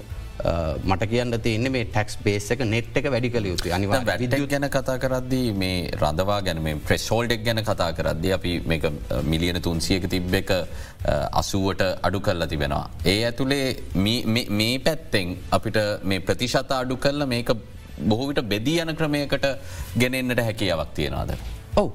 [0.90, 4.68] මට කියන්න තියන්නේ මේ ටැක්ස් බේස එක නෙට් එක වැඩි කළ යුතු අනිවා වැඩිය ගැන
[4.76, 8.54] කතා කරද්දී මේ රඳවා ගැන මේ ප්‍රෙස්හෝල්ඩෙක් ගැන කතා කරද්දී අපි
[9.32, 10.52] මිලියන තුන්සියක තිබ්බ එක
[11.42, 12.86] අසුවට අඩු කරලා තිබෙනවා.
[13.06, 13.68] ඒ ඇතුළේ
[14.60, 17.52] මේ පැත්තෙන් අපිට මේ ප්‍රතිශත අඩු කරල මේක
[18.12, 19.48] බොහෝවිට බෙදී යන ක්‍රමයකට
[20.04, 21.34] ගෙනෙන්න්නට හැකියාවක් තියෙනවාද.
[21.76, 21.92] ඔවු.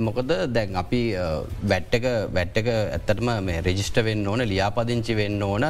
[0.00, 1.02] මොකද දැන් අපි
[1.64, 5.64] වැට්ටක වැට්ටක ඇත්තටම මේ රෙජිස්ට වෙන්න ඕන ලියාපදිංචි වෙන්න ඕන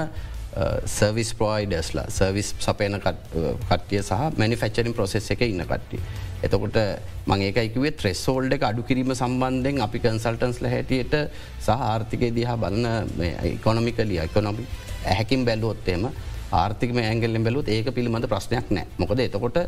[0.87, 6.01] සර්විස් ප්‍රෝයිඩස්ලා සර්විස් සපයන uh, කට්ටිය සහ මනිෆච්චරින් ප්‍රසෙස් එක ඉන්න කට්ටිය.
[6.43, 6.79] එතකොට
[7.27, 11.15] මංඒකයිකුවේ ත්‍රෙස්සෝල්ඩ එක අඩු කිරීම සම්බන්ධෙන් අපි කන්සල්ටන්ස්ල හැටියට
[11.61, 14.67] සහ ආර්ථිකය දිහා බලන්න ඉකොනොමිකලිය ඉකොනොමි
[15.05, 16.11] ඇහැකින් බැල්ලුවොත්තේම
[16.53, 19.59] ආර්ථික ඇගල්ල බැලුත් ඒක පිළිබඳ ප්‍රශ්නයක් නෑ මොකද එතකොට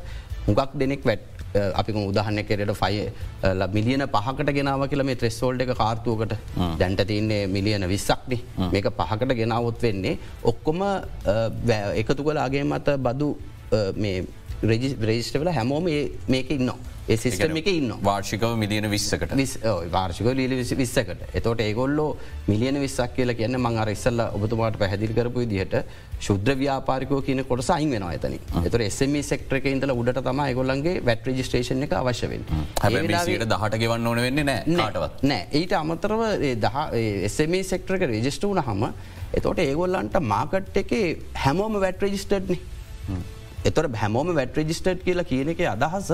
[0.46, 1.41] හුඟක් දෙනෙක් වැට්
[1.80, 3.00] අපි උදාහන්න කෙරට ෆයි
[3.76, 6.32] මිලියන පහකට ගෙනාව කියල මේ ත්‍රෙස්වෝල්ඩ එක කාර්තුවකට.
[6.80, 8.40] දැන්ට තියන්නේ මිලියන විස්සක්නේ.
[8.74, 10.18] මේක පහකට ගෙනාවොත් වෙන්නේ
[10.52, 10.80] ඔක්කොම
[12.02, 13.28] එකතු කලාගේ මත බදු
[15.10, 15.86] රෙජිස්ට වෙලා හැමෝම
[16.34, 16.78] මේක ඉන්නවා.
[17.08, 19.32] ඒ සිස්ටම එක ඉන්න වාර්ෂිකව මිලියන විස්සකට.
[19.90, 21.22] වාර්ෂික ලීලි විස්සකට.
[21.34, 22.16] එතොට ඒගොල්ලෝ
[22.48, 25.74] මිලියන විස්සක් කියල කියන්න මං අර ඉස්සල්ල ඔබතුමාට පැහැදිල් කරපු දිහට
[26.20, 31.26] ශුද්‍ර ව්‍යාපාරිකෝ කියන කොට සයින් වෙන ඇතන එතර එසම සෙක්ට්‍රක ඉදල උඩට තම ගොල්ලන්ගේ වැට
[31.30, 32.46] රජිස්ටේෂන් එක අවශ්‍යවෙන්
[33.64, 35.42] ට ගෙවන්න ඕන වෙන්න නෑටවත් නෑ.
[35.52, 36.22] ඊට අමතරව
[37.30, 38.86] එසම සෙක්ට්‍රක රජිස්ට වන හම
[39.40, 40.94] එතොට ඒගොල්ලන්ට මාකට් එක
[41.44, 42.62] හැමෝම වැට රජිස්ටඩ්න
[43.64, 46.10] එතොර හැමෝම වැට රජිස්ටඩ් කියලා කියන එක අදහස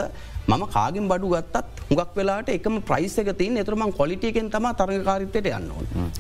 [0.48, 5.68] ම කාගෙන් බඩු ගත්තත් හුඟක් වෙලාට එකම ප්‍රයිසක තින් එතරම කොලිටිකෙන් තම තරකාරිතයට යන්න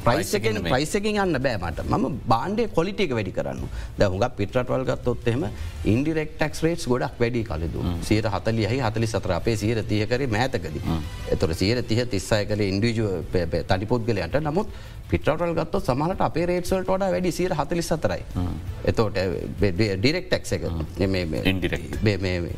[0.04, 3.62] ප්‍රයිසකෙන් ප්‍රයිසකින් යන්න බෑමට ම බාන්ඩේ කොලිටික වැඩි කරන්න
[3.98, 5.46] ද හුඟක් පිටවල් ගත්තොත් එම
[5.86, 7.86] ඉන්ඩිරෙක් ටක්ස් රේට් ගොඩක් වැඩි කලදු.
[8.02, 10.76] සියට හතලියහි හතලි සතර අපේ සීර තියකර මෑතකද.
[11.32, 13.36] එතුර සීර තිය තිස්සය කළ ඉන්ඩිජුව
[13.66, 14.68] තනිපොද්ගලයන්ට නමුත්
[15.08, 18.22] පිටවල් ගත්ත සමහට අපේ රේට්සල්ට වඩ වැඩි සීර හතලි සතරයි
[18.84, 19.16] එතෝට
[19.98, 20.68] ඩිරෙක්ටක් එක.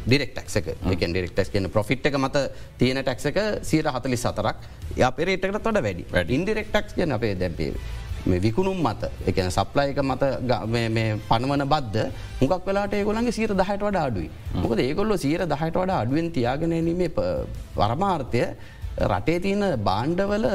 [0.07, 0.75] ඩිරෙක්ටක් එක.
[1.07, 2.37] ඩිරෙක්ටක් කියන ප්‍රොෆිට් එක මත
[2.79, 4.57] තියෙන ටැක්සක සීර හතලි සතරක්
[4.97, 6.05] ය පෙරේටකට තොඩ වැඩි
[6.37, 7.75] ඉන්ඩිරෙක්ටක් කියන අපේ දැබේ
[8.45, 9.09] විකුණුම් මත.
[9.27, 10.23] එකන සප්ලයික මත
[11.29, 14.31] පනවන බද්ධ මුකක් වෙලාට ඒගොලන්ගේ සීර දහට වඩ අඩුයි.
[14.55, 17.11] මොකද ඒගොල්ල සීර දහට වඩ අඩුවෙන් තියාගෙනීමේ
[17.77, 18.45] පරමාර්ථය
[18.99, 20.47] රටේ තියන බාණ්ඩවල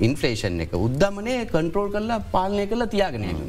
[0.00, 3.40] ඉන්ෆලේෂන් එක උද්දමනය කන්ට්‍රෝල් කරලා පාලනය කරලා තියාගෙනීම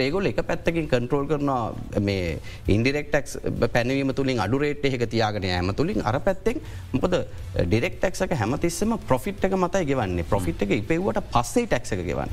[0.00, 6.18] රේගොල් එක පැත්තකින් කන්ට්‍රෝල් කරනවා මේ ඉන්ඩිරෙක්ටක් පැනවීම තුළින් අඩුරේට් එක තියාගෙන ඇම තුළින් අර
[6.20, 6.60] පැත්තෙක්
[6.92, 7.16] මොකද
[7.62, 10.24] ඩිරෙක්ටක්ක හැමතිස්සම ප්‍රොෆිට් එක මතයි ගෙවන්නේ.
[10.24, 12.30] ප්‍රොෆිට් එක ඉපෙව්වට පස්සේ ටැක්ක ගවන්න.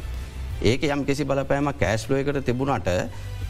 [0.64, 2.90] ඒක යම් කිසි බලපෑම කෑස්ලෝයකට තිබුණට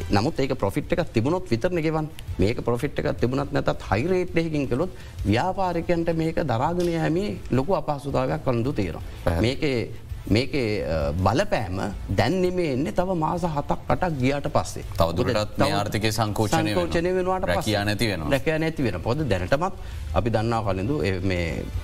[0.09, 2.07] නමුත් ඒක පොෆිට් එකක් තිබුණොත් විතරන ගෙවන්
[2.39, 4.91] මේක පොෆිට් එකක් තිබුණත් නැතත් හයිරේට්යකින් කළොත්
[5.25, 9.03] ව්‍යාපාරිකයන්ට මේක දරාගනය හැමි ලොකු අපහසුතාවයක් කළඳු තේරවා.
[9.41, 9.61] මේක
[10.25, 10.53] මේක
[11.19, 11.79] බලපෑම
[12.19, 14.85] දැන්නෙමේ එන්නේ තව මාස හතක් අටක් ගියාට පස්සේ.
[14.99, 20.61] තවදුරටත් ආර්ථක සංකෝචනය කෝචනය වෙනවාට කියා නැති වෙන රැකෑ නැති වෙන පොද දැනටමත් අපි දන්නා
[20.63, 21.01] කලින්ඳු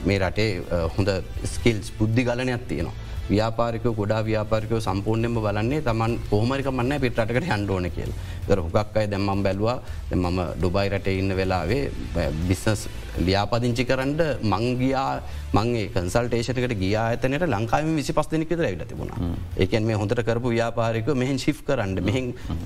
[0.08, 0.50] මේ රටේ
[0.96, 1.10] හොඳ
[1.46, 3.09] ස්කිල්ස් බුද්ධි ගලනයක් තියෙනවා.
[3.32, 8.12] ව්‍යාපාරික ගොඩා ව්‍යාපාරිකව සම්පූර්ණයම බලන්නේ තමන් පොහමරික මන්න පිටකට හන්ඩෝන කියල්.
[8.48, 9.78] දර හුගක් අයි දැම්මම් බැලවා
[10.16, 11.84] මම ඩුබයි රට ඉන්න වෙලාවේ
[12.48, 12.82] බිස්නස්
[13.20, 15.08] ලියාපදිංචි කරන්න මංගයා
[15.54, 19.12] මංගේ කන්සල්ටේෂනකට ගිය අතනට ලංකාම විසි පස් දෙනෙකද ඇවිට තිබුණ.
[19.58, 22.24] ඒකන් මේ හොඳට කරපු ව්‍යාපාරික මෙහන් ශි් කරන්න මෙහි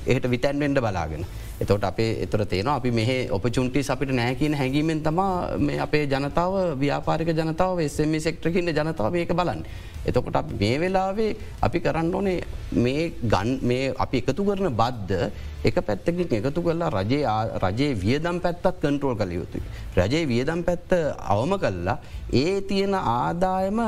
[0.07, 1.25] එහට විතැන්වෙන්ඩ බලාගෙන.
[1.59, 7.33] එතොට අපේ එතර තේන අපි මෙහ ඔපචුන්ටි අපිට නෑකන හැඟීමෙන් තමා මේ අපේ ජනතාව ව්‍යාපාරික
[7.33, 9.63] ජනතාව එසම සෙක්ට්‍රකින්න ජනතාව ඒක බලන්න.
[10.05, 12.37] එතකොට මේ වෙලාවේ අපි කරන්න ඕනේ
[12.85, 15.23] මේ ගන් මේ අපි එකතු කරන බද්ධ
[15.69, 19.63] එක පැත්තකින් එකතු කරලා රජයේ රජයේ වියදම් පැත්තත් කන්ට්‍රෝල් කළ යුතුයි.
[19.97, 20.93] රජයේ වියදම් පැත්ත
[21.33, 21.97] අවම කල්ලා
[22.43, 23.79] ඒ තියෙන ආදායම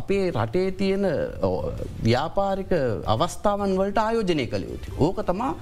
[0.00, 1.06] අපේ රටේ තියෙන
[2.08, 2.72] ව්‍යාපාරික
[3.14, 4.94] අවස්ථාවන් වලට ආයෝජනය කළ යුතු.
[4.98, 5.54] ඕක තමා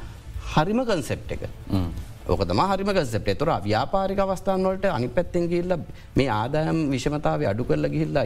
[0.55, 1.49] හරිම කන්සෙප් එක.
[2.29, 5.75] ඕකතම හරිමක සෙප්ට තුර ව්‍යාපාරික අවස්ථාන් වලට අනි පැත්තෙන් ගිල්ල
[6.19, 8.25] මේ ආදායම් විෂමතාව අඩු කරල ගිහිල්ලා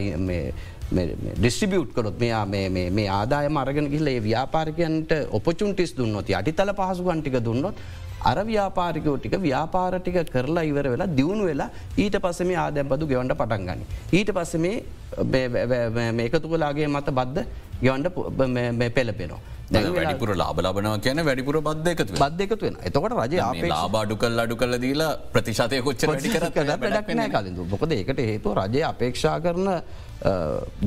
[0.91, 7.77] ඩිස්ටිබියුට් කරොත් මෙයා මේ ආදාය මරගෙන ගිල්ල ව්‍යාපාරිකයන්ට ඔපචුන්ටිස් දුන්නොති අටිතල පහසුගන්ටික දුන්නොත්
[8.23, 13.85] අර ව්‍යාපාරිකෝ ටික ව්‍යාපාරටික කරලා ඉවර වෙලා දියුණු වෙලා ඊට පස මේ ආදැම්පදු ගෙවන්ට පටන්ගනි.
[14.13, 17.47] ඊට පස්ස මේ එකතු කලාගේ මත බද්ධ
[17.81, 19.41] ගෙවන්ට පෙළපෙනවා.
[19.71, 23.35] වැඩිපුර ලාබලබනව කියන වැඩිපුර බද්ධකතු බද්ධකතු වෙන එතකොට රජ
[23.69, 29.69] ලාබාඩු කල් අඩු කල දීලා ප්‍රතිශතය කොච්ච ඩක්නෑ කලින්ඳ මොකද ඒකට හේතු රජය අපේක්ෂා කරන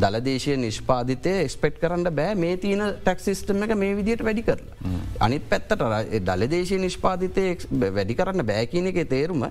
[0.05, 4.93] දලදේශය නිෂ්පාධිතය එක්ස්පෙක්් කරන්න බෑ මේ තියන ටැක් සිිස්ටම එක මේ විදියට වැඩි කරලා.
[5.21, 5.83] අනිත් පැත්තට
[6.29, 7.47] දලදේශය නිෂ්පාධිතය
[7.99, 9.49] වැඩි කරන්න බෑකින එක තේරුම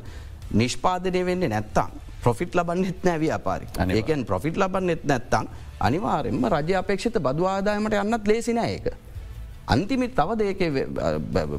[0.53, 1.99] නිෂ්පාදනය වෙන්නේ නැත්තම්.
[2.23, 3.65] පොෆිට් ලබන්නෙත් නෑ ව්‍යාපාරි
[3.99, 8.59] ඒකෙන් පොෆිට් ලබන්නෙත් නැත්තං අනිවාරෙන්ම රජ අපේක්ෂිත බදු ආදායමට යන්නත් ලේසින
[9.63, 9.69] ඒක.
[9.69, 10.59] අන්තිමිත් තව දෙක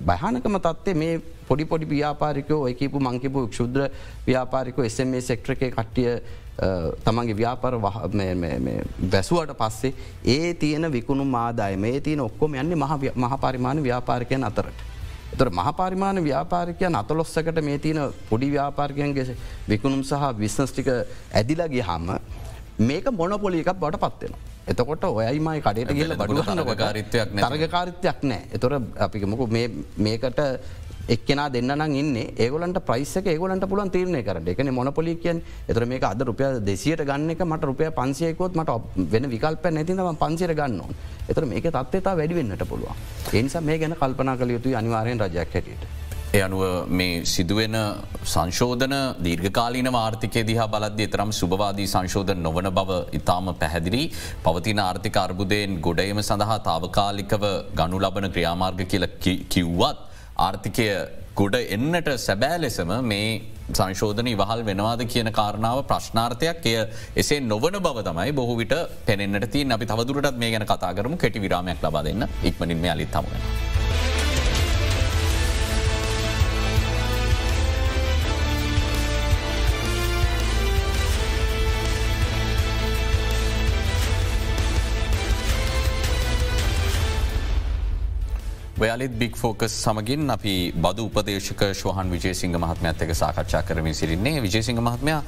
[0.05, 3.91] භයනකම තත්වේ මේ පොඩි පොඩි ව්‍යාපාරිකෝ එකපු මංකිපු ක්ෂුද්‍ර
[4.27, 6.23] ව්‍යාපාරිකෝ එසම සෙක්ට්‍රකය කට්ටිය
[7.05, 9.95] තමන්ගේ ව්‍යාපර වැැසුවට පස්සේ
[10.27, 12.77] ඒ තියෙන විකුණු මාදාය මේ තියන ඔක්කොම යන්නේ
[13.17, 14.79] මහපරිමාණ ව්‍යාපාරිකයන් අතරට.
[15.39, 19.37] තොර මහපරිමාණ ව්‍යාපාරිකයන් අතලොස්සකට මේ තියන පොඩි ව්‍යාපාර්කයන්ගේ
[19.69, 20.89] විකුණුම් සහ විශ්නස්ටික
[21.35, 22.19] ඇදිලගේ හම්ම
[22.79, 24.54] මේක මොනපොලි එකක් බට පත්වෙනවා.
[24.67, 26.43] එතකොට ඔයයිමයි කඩට කියල බඩු
[26.79, 28.49] කාරිත්වයක් තරගකාරිත්වයක් නෑ.
[28.57, 29.45] එතොර අපිමක
[29.97, 30.41] මේකට
[31.09, 32.17] එක්කෙන දෙන්න ඉන්න.
[32.37, 37.35] ඒගලන්ට ප්‍රයිසක ඒගලන්ට පුලන් තීරණය කරට එකන මොනපොලි කියෙන් එතර මේ අද රුපය දෙසියට ගන්න
[37.35, 40.81] එක මට රුපය පන්සියකොත් මට වෙන විකල්ප නැතිනම පන්සිර ගන්න
[41.29, 42.97] එතර මේක තත්වතා වැඩිවෙන්නට පුළුවන්.
[43.33, 45.85] ඒනිසා මේ ගැන කල්පනා කළ යුතු අනිවාරයෙන් රජයක් හැටියට.
[46.35, 47.77] එ අනුව මේ සිදුවෙන
[48.27, 48.95] සංශෝධන
[49.27, 54.03] දීර්ඝකාලීන වාර්ථිකය දිහා බලද්‍ය තරම් සුභවාදී සංශෝධන නොවන බව ඉතාම පැහැදිලි.
[54.45, 57.45] පවතින ආර්ථික අර්බුදයෙන් ගොඩයම සඳහා තාවකාලිකව
[57.81, 59.07] ගනු ලබන ක්‍රියාමාර්ග කියල
[59.55, 60.01] කිව්වත්
[60.39, 60.89] ආර්ථිකය
[61.35, 63.29] ගොඩ එන්නට සැබෑ ලෙසම මේ
[63.71, 66.67] සංශෝධන ඉවහල් වෙනවාද කියන කාරණාව ප්‍රශ්නාර්ථයක්.
[66.67, 66.77] එය
[67.17, 68.75] එසේ නොවන බව තමයි බොහෝ විට
[69.07, 71.17] පෙනෙන්න්නට තිය අපි තවදුරටත් මේ ගැන කතා කරමු.
[71.17, 72.29] කෙටි විරාමයක් ලබා දෙන්න.
[72.43, 73.74] ඉක්මනින් මේ අලිත් තමගෙන.
[88.75, 95.21] ඔයාලිත් බික් ෆෝකස් සමගින් අපි බදු උපදේශක ශවහන් විජේසිංහ මහත්මඇත්තක සාකච්ඡා කරමින් සිරින්නේ විජේසිංහ මහත්මයා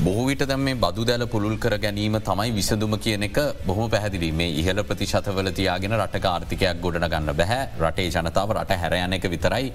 [0.00, 4.54] බොහවිට දැම් මේ බදු දැල පුළුල් කර ගැනීම තමයි විසඳුම කියන එක බොහම පැහදිලි මේ
[4.54, 9.72] ඉහල ප්‍රතිශතවල තියාගෙන රටක ආර්ථිකයක් ගොඩන ගන්න බැහැ රටේ ජනතාව රට හැරයන එක විතරයි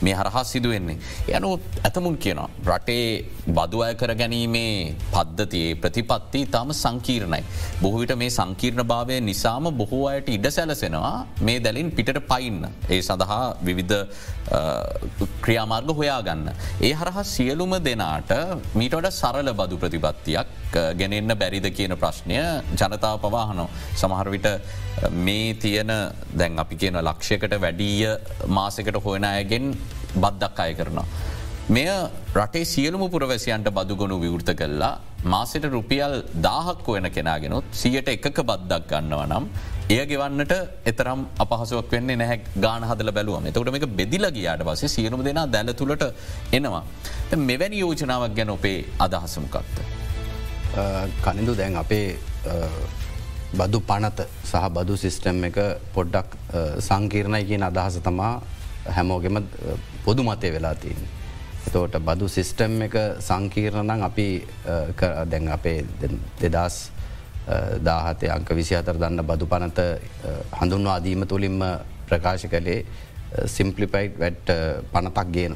[0.00, 0.96] මේ හරහා සිදුවෙන්නේ.
[1.30, 2.48] යනු ඇතමුන් කියනවා.
[2.66, 3.06] රටේ
[3.50, 7.44] බදුවය කර ගැනීමේ පද්ධතියේ ප්‍රතිපත්ති තාම සංකීර්ණයි.
[7.82, 12.69] බොහවිට මේ සංකීර්ණ භාවය නිසාම බොහෝ අයට ඉඩ සැලසෙනවා මේ දැලින් පිට පයින්න.
[12.94, 13.96] ඒ සඳහා විවිධ
[15.44, 16.46] ක්‍රියාමාර්ග හොයාගන්න.
[16.88, 18.32] ඒ හරහා සියලුම දෙනාට
[18.80, 22.38] මීටට සරල බදු ප්‍රතිපත්තියක් ගෙනෙන්න බැරිද කියන ප්‍රශ්නය
[22.80, 23.68] ජනතාව පවාහනෝ.
[24.02, 24.48] සමහරවිට
[25.26, 25.92] මේ තියෙන
[26.40, 28.14] දැන් අපි කියන ලක්ෂයකට වැඩීය
[28.58, 29.68] මාසකට හොයන අයගෙන්
[30.22, 31.06] බද්දක් අය කරනවා.
[31.74, 31.86] මෙය
[32.38, 34.94] රටේ සියලුම පුරවැසියන්ට බදුගොුණු විවෘත කල්ලා
[35.32, 36.14] මාසට රුපියල්
[36.46, 39.44] දාහක් වෙන කෙනගෙනොත් සියට එකක බද්දක් ගන්නව නම්
[39.90, 40.52] එය ගෙවන්නට
[40.86, 46.04] එතරම් අපහසුවක් වෙන්නේ නැහැ ගාන හදල බැලුවම එතකට මේක බෙදිලගයාට පසේ සියලුම දෙනා දැල තුළට
[46.52, 46.82] එනවා.
[47.48, 49.76] මෙවැනි යෝජනාවක් ගැන ඔපේ අදහසමකක්ත.
[51.24, 52.06] කනිදු දැන් අපේ
[53.52, 55.58] බදු පනත සහ බදු සිිස්ටම් එක
[55.94, 56.38] පොඩ්ඩක්
[56.80, 58.34] සංකීර්ණය කියන අදහස තමා
[58.88, 59.42] හැමෝගෙම
[60.04, 61.10] පොදු මතය වෙලා තියන්නේ.
[61.66, 64.28] එතෝට බදු සිිස්ටම් එක සංකීර්ණනං අපි
[65.26, 65.78] දැන් අපේ
[66.40, 66.80] දෙදස්
[67.84, 69.86] දාහතය අංක විසි අතර දන්න බදු පනත
[70.60, 71.62] හඳුන්වාදීම තුළින්ම
[72.08, 72.84] ප්‍රකාශ කළේ
[73.46, 74.52] සිම්පලිපයිට් වැට්
[74.92, 75.52] පනතක් ගෙන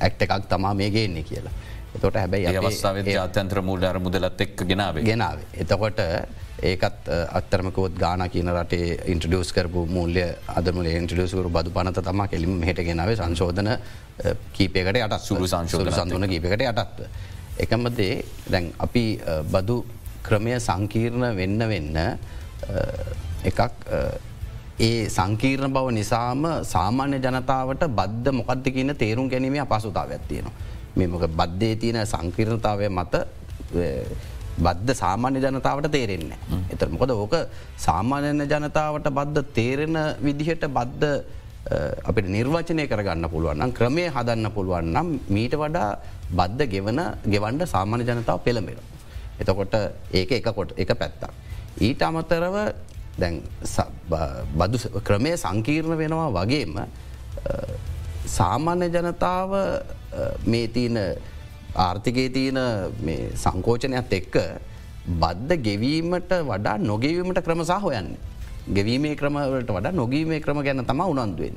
[0.00, 1.52] ඇක්ට එකක් තමා මේ ගේන්නේ කියලා.
[1.96, 5.38] එතොට හැබැයි අවස්ථාව ජාතන්ත්‍ර මුූඩර මුදලත් එක් ගෙනාව ගෙනාව.
[5.54, 6.00] එතකොට
[6.62, 10.18] ඒකත් අත්තරමකෝත් ගාන කියන රටේ ඉන්ට්‍රඩියස් කරපු මුල්ල
[10.56, 13.70] අදමුල ඉන්ට්‍රඩියස්කරු බදු පනත තම කෙලිම හට ගෙනාව සංශෝධන
[14.52, 17.06] කීපයකට අට සුළු සංශෝධ සඳන කීපකට යටත්ව.
[17.58, 19.04] එකමදේ දැන් අපි
[19.52, 19.78] බදු
[20.22, 21.96] ක්‍රමය සංකීර්ණ වෙන්න වෙන්න
[23.44, 23.60] එකක්
[24.78, 30.54] ඒ සංකීර්ණ බව නිසාම සාමාන්‍ය ජනතාවට බද්ධ මොකක්ද කියන තේරුම් ගැනීමේ අපසුතාව ඇත්තියෙනවා.
[30.96, 33.14] මෙමක බද්ධය තියෙන සංකීර්ණතාවය මත
[34.58, 36.30] බද්ධ සාමාන්‍ය ජනතාවට තේරෙන්න.
[36.70, 37.34] එතර මොකද ඕක
[37.78, 41.06] සාමාන්‍යන ජනතාවට බද්ධ තේරෙන විදිහට බද්ධ
[42.04, 45.90] අපට නිර්වචනය කරගන්න පුළුවන් ක්‍රමය හදන්න පුළුවන් නම් මීට වඩා
[46.32, 48.78] බද්ධ ගෙවන ගෙවන්ඩ සාමාන්‍ය ජනතාව පෙළඹෙන.
[49.40, 49.74] එතකොට
[50.12, 51.32] ඒක එකකොට එක පැත්තක්.
[51.80, 52.56] ඊට අමතරව
[53.18, 53.42] දැන්
[54.58, 56.78] බදු ක්‍රමය සංකීර්ණ වෙනවා වගේම
[58.36, 59.50] සාමාන්‍ය ජනතාව
[60.46, 60.98] මේ තියන
[61.74, 62.58] ආර්ථිකේ තියෙන
[63.44, 64.36] සංකෝචනයක් එක්ක
[65.20, 68.08] බද්ධ ගෙවීමට වඩා නොගෙවීමට ක්‍රමසා හොයන්න.
[68.76, 71.56] ගෙවීමේ ක්‍රමවලට වඩා නොගීමේ ක්‍රම ගැන තම උනන්දුවෙන්.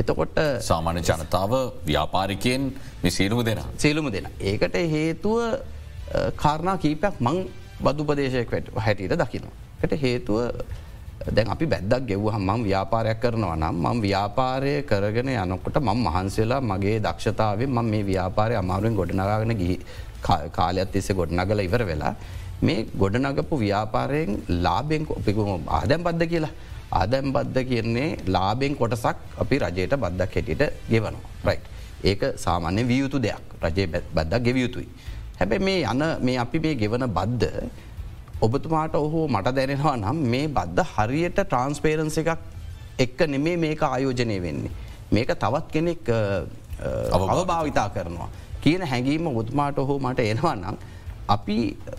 [0.00, 0.36] එතකොට
[0.68, 1.52] සාමාන්‍ය ජනතාව
[1.86, 2.62] ව්‍යාපාරිකයෙන්
[3.08, 3.60] සියලුම දෙෙන.
[3.76, 4.28] සියලුම දෙෙන.
[4.40, 5.38] ඒකට හේතුව
[6.36, 7.36] කාරණා කීපයක් මං
[7.80, 9.54] බදුපදේශයක් හැටියට දකිනවා.
[9.82, 10.38] ට හේතුව
[11.28, 16.98] දැන් අපි බැද්දක් ගෙව්හ මං ව්‍යාපාරයක් කරනවා නම් මං ව්‍යාපාරය කරගෙන යනකොට මං මහන්සේලා මගේ
[17.00, 19.76] දක්ෂතාවේ මං මේ ව්‍යාපාරය අමාරුවෙන් ගොඩනගාගෙන ගිහි
[20.52, 22.14] කාලයක් තිස්සේ ගොඩනගල ඉවර වෙලා
[22.62, 24.30] මේ ගොඩනගපු ව්‍යාපාරයෙන්
[24.64, 26.52] ලාබෙන් ඔපිකුම ආදැම් බද්ධ කියලා
[26.92, 31.60] ආදැම් බද්ධ කියන්නේ ලාබෙන් කොටසක් අපි රජයට බද්දක් හැටියට ගෙවනවා රයි්.
[32.04, 34.88] ඒක සාමාන්‍ය වියයුතු දෙයක් රජය බද්දක් ගෙවියයුතුයි.
[35.38, 37.48] හැබැ මේ යන මේ අපි මේ ගෙවන බද්ධ
[38.46, 42.30] ඔබතුමාට ඔහු මට දැනෙනවා නම් මේ බද්ධ හරියට ට්‍රන්ස්පේරන්ස එකක්
[43.04, 44.72] එක්ක නෙමේ මේක ආයෝජනය වෙන්නේ.
[45.12, 46.08] මේක තවත් කෙනෙක්
[47.30, 48.30] අවභාවිතා කරනවා.
[48.62, 50.76] කියන හැඟීම උත්මාට ඔහෝ මට එනවා නම්
[51.34, 51.56] අපි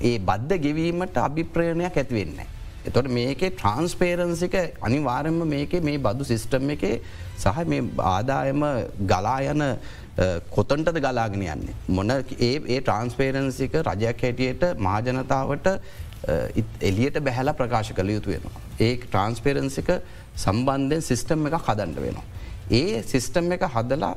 [0.10, 2.40] ඒ බද්ධ ගෙවීමට අභිප්‍රයණයක් ඇතිවෙන්න.
[2.88, 6.84] එතොට මේකේ ට්‍රන්ස්පේරන්සික අනිවාරෙන්ම මේක මේ බදු සිිස්ටම් එක
[7.44, 8.64] සහ මේ ආදායම
[9.12, 9.64] ගලායන
[10.56, 11.76] කොතන්ටද ගලාගෙන යන්නේ.
[11.88, 15.68] මොන ඒ ඒ ට්‍රන්ස්පේරන්සික රජයක් හැටියට මහජනතාවට
[16.82, 18.62] එලියට බැහැල ප්‍රකාශ කළ යුතු වෙනවා.
[18.80, 19.90] ඒ ට්‍රන්ස්පේරන්සික
[20.36, 22.26] සම්බන්ධයෙන් සිිස්ටම් එක හදන්ඩ වෙනවා.
[22.72, 24.16] ඒ සිිස්ටම් එක හදලා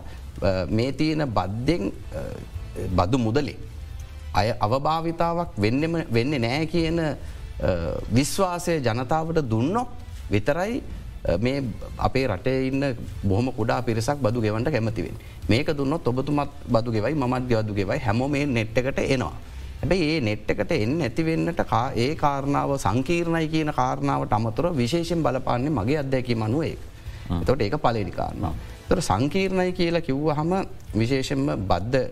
[0.71, 1.93] මේ තියෙන බද්ධෙන්
[2.99, 3.57] බදු මුදලේ.
[4.35, 5.57] අය අවභාවිතාවක්
[6.15, 7.01] වෙන්න නෑ කියන
[8.13, 9.89] විශ්වාසය ජනතාවට දුන්නොත්
[10.31, 10.83] විතරයි
[11.41, 11.63] මේ
[11.99, 12.85] අපේ රටේ ඉන්න
[13.23, 15.17] බොහම කුඩා පිරිසක් බදු ගෙවන්ට කැමතිවෙන්.
[15.49, 19.35] මේක දුන්නොත් ඔබතුමත් බදු ගෙවයි මත් ගවදු ගෙවයි හැම මේ නෙට් එකට එනවා.
[19.81, 21.61] හැබැයි ඒ නෙට් එකට එන්න ඇතිවෙන්නට
[21.97, 26.77] ඒ කාරණාව සංකීර්ණයි කියන කාරණාවට අමතුර විශේෂෙන් බලපාන්නේ මගේ අත්දැකි මනුවේ.
[27.45, 28.55] තොට ඒක පලෙඩි කාරණාව.
[28.89, 30.53] තොර සංකීර්ණයි කියලා කිව්ව හම
[30.95, 32.09] විශේෂෙන්ම බද්ධ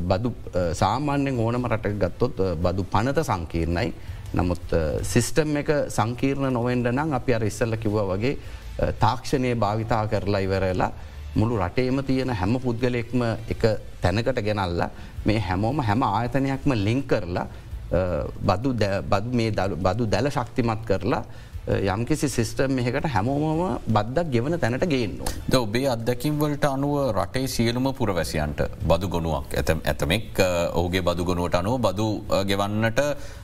[0.00, 0.32] බදු
[0.72, 3.92] සාමාන්‍යෙන් ඕනම රට ගත්තොත් බදු පනත සංකීර්ණයි
[4.34, 8.36] නමුත් සිිස්ටම් එක සංකීර්ණ නොවෙන්ඩ නම් අපි අර ඉස්සල්ල කිව්ව වගේ
[8.98, 10.90] තාක්ෂණය භාවිතා කරලා ඉවරලා
[11.36, 13.62] මුළු රටේම තියෙන හැම පුද්ගලෙක්ම එක
[14.00, 14.90] තැනකට ගෙනල්ලා
[15.24, 17.46] මේ හැමෝම හැම ආයතනයක්ම ලිංක් කරලා
[18.42, 21.22] බදු දැල ශක්තිමත් කරලා
[21.66, 25.30] යම්කිසි සිිස්ටම් එකට හැමෝමම බද්දක් ගෙවන තැනට ගේන්නවා.
[25.48, 30.40] ද ඔබේ අදකින් වලට අනුව රටේ සියලුම පුරවැසියන්ට බදු ගොනුවක් ඇත ඇතමෙක්
[30.74, 32.06] ඔහුගේ බදු ගොනුවට අනුව බදු
[32.50, 33.00] ගෙවන්නට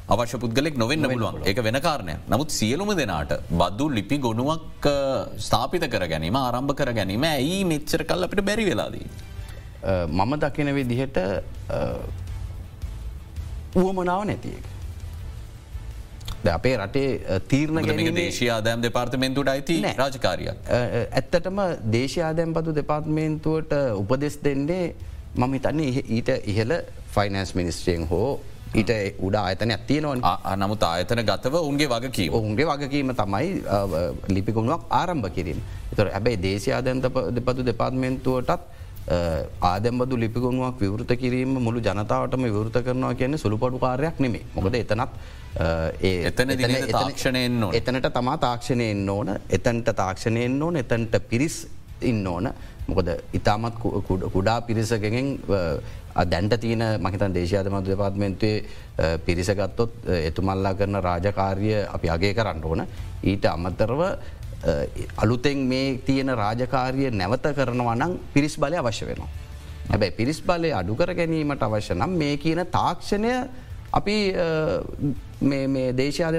[0.09, 4.89] අවශ්‍ය පුද්ගලෙක් නොවෙන්න පුළුවන් එක වෙන කාරණය නමුත් සියලුම දෙනාට බදු ලිපි ගොනුවක්
[5.47, 9.07] ස්ථාපිත කර ගැනීම ආරම්භ කර ගැනීම ඇයි මෙච්චර කල් අපිට බැරි වෙලාදී.
[10.11, 11.17] මම දකින විදිහට
[13.75, 14.80] වුවමනාව නැතියක.
[16.49, 20.57] අපේ රටේ තීරණ දේශයාදෑම් දෙපාර්තමෙන්තුට අයිති රාජකාරයක්.
[21.13, 21.59] ඇත්තටම
[21.93, 24.95] දේශයාදැම්පතු දෙපාර්තමේන්තුවට උපදෙස් දෙන්නේ
[25.37, 26.73] මම හිතන්නේ ඊට ඉහල
[27.15, 28.41] ෆයිනන්ස් මිනිස්ට්‍රියෙන් හෝ
[28.75, 30.23] ඊට උඩ ආයතන ඇතිය නොන්
[30.57, 33.63] නමුත් ආයතන ගතව උන්ගේ වගකී ඔුන්ගේ වගකීම තමයි
[34.29, 35.63] ලිපිකුණුවක් ආරම්භ කිරීම.
[35.97, 38.61] තොර ඇබැයි දේශයාදැන්ත දෙපතු දෙපාර්තමේන්තුවටත්
[39.63, 45.11] ආදැම්බදු ලිපිගුණුවක් විවෘත කිරීම මුළු ජනතාවටම විවෘත කරනවා කියන්නේ සුළුපඩු කාරයක් නෙමේ මොකද එතනත්
[45.59, 46.53] එතන
[46.91, 49.37] තාක්ෂණයෙන් එතනට තමා තාක්ෂණයෙන් ඕන.
[49.51, 50.77] එතන්ට තාක්ෂණයෙන් ඕන.
[50.77, 51.67] එතන්ට පිරිස්
[52.01, 52.53] ඉන්න ඕන.
[52.87, 53.75] මොකද ඉතාමත්
[54.33, 55.39] කුඩා පිරිසගෙන්
[56.31, 62.87] දැන්ට තියන මහිතන් දේශයාදමතු දෙපාත්මෙන්තුවේ පිරිසගත්තොත් එතුමල්ලා කරන රාජකාරිය අපි අගේ කරන්න ඕන.
[63.23, 64.03] ඊට අමතරව
[65.17, 69.29] අලුතෙන් මේ තියෙන රාජකාරිය නැවත කරනවා නම් පිරිස් බලය අවශ්‍ය වෙනවා.
[69.91, 73.35] හැබැයි පිරිස් බලය අඩුකර ගැනීමට අවශ්‍ය නම් මේ කියන තාක්ෂණය
[73.93, 74.17] අපි
[75.43, 75.93] මේ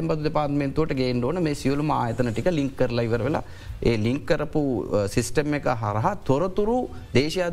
[0.04, 3.44] බදු දෙපාත්මෙන්තුවට ගේන් ඕන මේ සියලුම ආයතන ටික ලිංක් කරලා ඉවර වෙලා.
[3.82, 4.62] ඒ ලිංක් කරපු
[5.08, 6.78] සිිස්ටම් එක හරහා තොරතුරු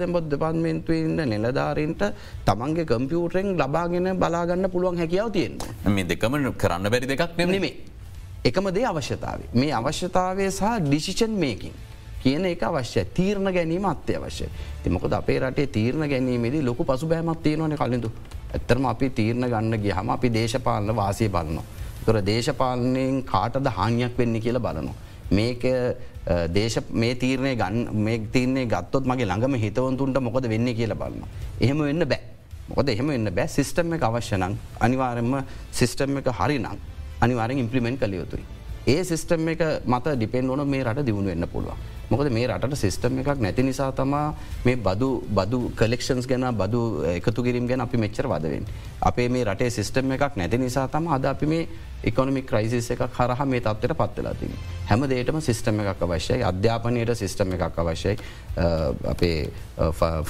[0.09, 2.03] බොද් දෙපාත්මෙන්තුවන්න නිලධාරීන්ට
[2.45, 7.75] තමන්ගේ කම්පියුටරෙන් ලබාගෙන බලාගන්න පුළුවන් හැකියාව තියෙන් මේ දෙකම කරන්න බැරි දෙකක් නෙමේ
[8.45, 11.73] එකම දේ අවශ්‍යතාව මේ අවශ්‍යතාවය සහ ඩිසිෂන් මේකින්
[12.23, 14.47] කියන එක අවශ්‍ය තීරණ ගැනීම අත්‍යවශ්‍ය
[14.85, 18.11] තිමකොද අපේ රටේ තීරණ ගැනීමේදී ලොකු පසු බෑමත් තියෙනවන කලින්ඳු
[18.55, 21.65] ඇත්තරම අපි තීරණ ගන්න ගියහම අපි දේශපාලන වාසය බලනවා.
[22.05, 24.97] තොර දේශපාලනයෙන් කාටද හානියක් වෙන්න කියල බලනවා.
[25.31, 25.65] මේක
[26.93, 31.25] මේ තීරණය ගන්න මේ තිරන්නේ ගත්තොත් මගේ ළඟම හිතවන්තුන්ට මොකද වෙන්න කියල බලන්න.
[31.61, 32.21] එහෙම වෙන්න බෑ.
[32.71, 35.35] මොකද එහෙම වෙන්න බෑ සිිස්ටම් එක අවශ්‍යනං අනිවාරෙන්ම
[35.73, 36.67] සිිස්ටම් එක හරිනම්
[37.21, 38.45] අනිවාරෙන් ඉම්පලිමෙන්ට් කළයුතුයි.
[38.87, 41.79] ඒ සිිස්ටම් එක මත ඩිපෙන් ඕන මේ රට දියුණු වෙන්න පුළුවන්.
[42.11, 46.81] මොකද මේ රට සිිස්ටම් එකක් නැති නිසා තමා මේ බදු බදු කලෙක්ෂන්ස් ගැන බදු
[47.17, 48.65] එකතු කිරීම ගැන අපි මෙච්චර වදවෙන්.
[49.03, 51.69] අපේ මේ රටේ සිිස්ටම් එකක් නැති නිසා තම අද අපි මේ
[52.05, 54.53] එකොනමික් ක්‍රයිසිස් එකක් හරහ මේ තත්වට පත්වෙලාතින.
[54.89, 58.17] හැම දේටම සිිස්ටම එකක් අවශ්‍යයි අධ්‍යාපනයට සිිස්ටම එකක් අවශ්‍යයි
[59.13, 59.51] අපේ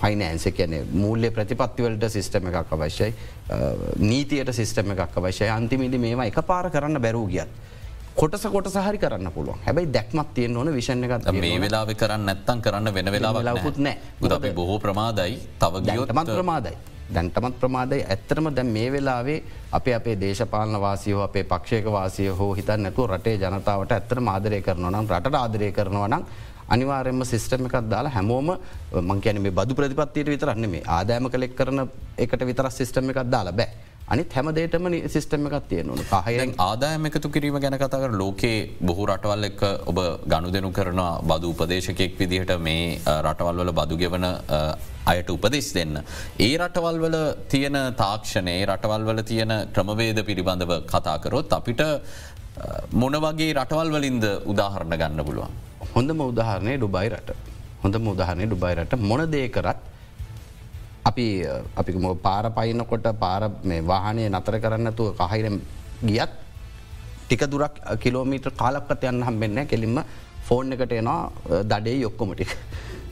[0.00, 3.14] ෆයිනන්ස කියන මූල්‍ය ප්‍රතිපත්තිවලට සිිස්ටම එකක් අවශ්‍යයි
[4.10, 7.67] නීතියට සිිස්ටම එකක් අවශ්‍යයි අන්තිමිදි මේවා එක පාර කරන්න බැරූ ගියත්.
[8.20, 9.59] කොටස කොට සහරි කරන්න පුළුවන්.
[9.64, 14.52] හැබයි දැක්මත් තියෙන් ඕන විෂණ එකත් මේ වෙලාව කරන්න නැත්තන් කරන්න වෙන වෙලා ලකුත් නෑ
[14.52, 15.37] බොහෝ ප්‍රමාදයි.
[15.61, 16.74] තව ගියොතමත් ප්‍රමාදයි.
[17.14, 18.02] දැන්ටමත් ප්‍රමාදයි.
[18.04, 19.38] ඇත්තරම දැන් මේ වෙලාවේ
[19.72, 24.90] අපේ අපේ දේශපාලන වාසියෝ අපේ පක්ෂයක වාසිය හෝ හිතන් නැතු රටේ ජනතාවට ඇත්තර ආදරය කරනවා
[24.90, 26.24] නම් රට ආදරය කරනවා නම්
[26.68, 28.50] අනිවාරෙන්ම සිිස්ටම එකක් දාලා හැමෝම
[29.11, 31.87] මංකැන මේ බදු ප්‍රතිපත්තියට විතරන්න මේ ආදෑම කලෙක් කරන
[32.18, 37.57] එකට විතර සිිස්ටම එකක් දාලා බෑ අනිත් හැමදේටම සිිස්ටම එකක් තියෙනවන පහයෙන් ආදායම එකතු කිරීම
[37.64, 38.55] ගැන කතාකර ලෝකේ
[38.88, 39.99] බොහෝ රටවල් එක් ඔබ
[40.33, 42.87] ගණු දෙනු කරන බදු උපදේශකෙක් විදිහට මේ
[43.27, 44.27] රටවල් වල බදු ගෙවන
[45.12, 45.94] අයට උපදෙස් දෙන්න.
[46.47, 47.16] ඒ රටවල් වල
[47.53, 51.85] තියෙන තාක්ෂණය රටවල් වල තියෙන ක්‍රමවේද පිළිබඳව කතාකරොත් අපිට
[53.03, 55.53] මොන වගේ රටවල් වලින්ද උදාහරණ ගන්න පුළුවන්.
[55.94, 57.37] හොඳම උදාහරණය ඩුබයි රට
[57.85, 59.85] හොඳම උදාහරණය ඩුබයි රට මොන දේ කරත්
[61.09, 61.27] අපි
[61.81, 61.92] අපි
[62.27, 65.57] පාර පයිනකොට පාර මේ වාහනය නතර කරන්නතුව කහිරම්
[66.09, 66.33] ගියත්
[67.27, 69.99] ටික දුරක් කිලෝමීට කාලක්කත යන්න හම්බෙන්න කෙලින්ම
[70.49, 71.21] ෆෝන් එකට එනවා
[71.73, 72.52] දඩේ යොක්කොමටික්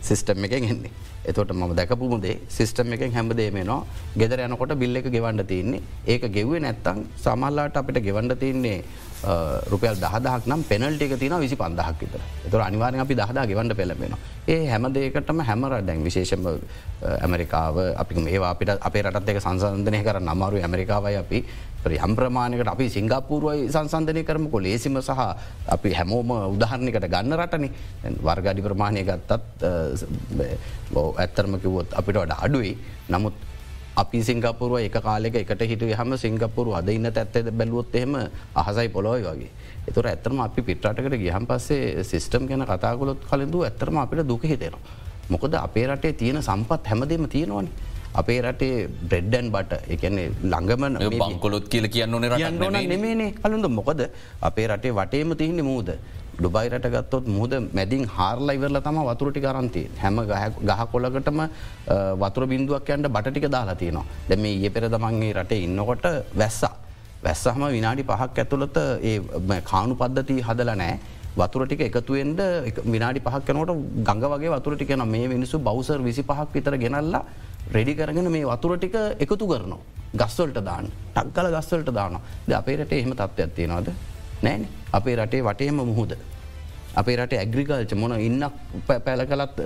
[0.07, 0.93] සිිස්ටම් එක ගෙන්නේ.
[1.31, 3.79] එතොට ම දැකපුමුදේ සිිස්ටම් එකෙන් හැමදේමනවා
[4.21, 5.83] ගෙදර යනකොට බිල්ල එක ගෙවන්ඩ තියන්නේ.
[6.13, 8.79] ඒක ගෙව්වේ නැත්තං සමල්ලාට අපිට ගෙවන්ඩ තියන්නේ
[9.73, 12.21] රුපියල් දහදක් නම් පෙනල්ටික තින විසි පන්දහක් විතර.
[12.51, 14.17] තුර අනිවාරෙන් අපි දහදා ගෙවන්ට පෙළබෙන
[14.49, 16.47] ඒ හැමදේකටම හැමර දැන් විශේෂම
[17.23, 21.41] ඇමරිකාව අපි ඒවා අපිට අපේ රටත් එක සංසන්ධනය කර නමරු ඇමරිකාවයි අපි
[21.87, 24.59] යම් ප්‍රමාණකට අපි සිංගපූරුවයි සංසන්ධනය කරමකො.
[24.59, 25.11] ලේසිම සහ
[25.69, 27.67] අපි හැමෝම උදාහරණකට ගන්න රටන.
[28.21, 29.63] වර්ගඩි ප්‍රමාණය ගත්තත්
[31.17, 32.73] ඇත්තරම කිවොත් අපිට වඩ අඩුයි.
[33.09, 33.35] නමුත්
[33.97, 38.15] අපි සිංගපුරුව එක කාලෙක එකට හිටු හම සිංගපුරු අද ඉන්න ඇත්තද බැලුවොත් එහෙම
[38.55, 39.51] අහසයි පොලොයි වගේ.
[39.89, 44.81] එතුර ඇත්තරම අපි පිට්‍රටකට ගියහම් පස්සේ සිිස්ටම් ගැන කතාකොලොත් කලඳු ඇත්තරම අපිට දුක හිතෙනවා.
[45.33, 47.69] මොකද අපේ රටේ තියෙන සම්පත් හැමදීම තියෙනවන.
[48.21, 52.29] අපේ රටේ බ්‍රෙඩ්ඩන් බට එකන්නේ ළඟමන බංකොලොත් කියල කියන්න ඕන
[52.93, 54.01] නෙමේනේ කලුඳ මොකද?
[54.49, 55.89] අපේ රටේ වටේම තියන්නේ මූද
[56.39, 60.19] ඩුබයිරට ගත්තොත් මුහද මැදින් හාර්ලා ඉවරල තම වතුරටි කරන්ති හැම
[60.69, 61.41] ගහ කොලකටම
[62.23, 64.05] වතුර බින්දුවක් යන්ට බටික දාලා තියනවා.
[64.29, 66.75] දැම ඒ පෙර දමන්ගේ රටේ ඉන්නකොට වැස්සා.
[67.25, 68.79] වැස්සහම විනාඩි පහක් ඇතුළත
[69.11, 70.95] ඒ කානු පද්ධති හදල නෑ
[71.37, 72.41] වතුර ටික එකතුවෙන්ට
[72.95, 73.73] විනාඩි පහක් යනට
[74.09, 77.23] ගඟ වගේ වතුර ටිකන මේ මිනිසු බෞසර් විසි පහක් විතර ගෙනල්ලා
[77.77, 79.81] රෙඩි කරගෙන මේ වතුර ටික එකතු කරනවා.
[80.15, 80.87] ගස්වල්ට දාන්න.
[81.15, 83.89] ටක්කල ගස්වලට දාන ද අපේරට එහෙම තත්ත්ව ඇත්තියෙනවාද
[84.43, 86.13] නෑන අපේ රටේ වටේම මුහුද.
[86.97, 88.53] අපේ රට ඇග්‍රිකල්ච මොන ඉන්නක්
[89.07, 89.57] පැල කලත්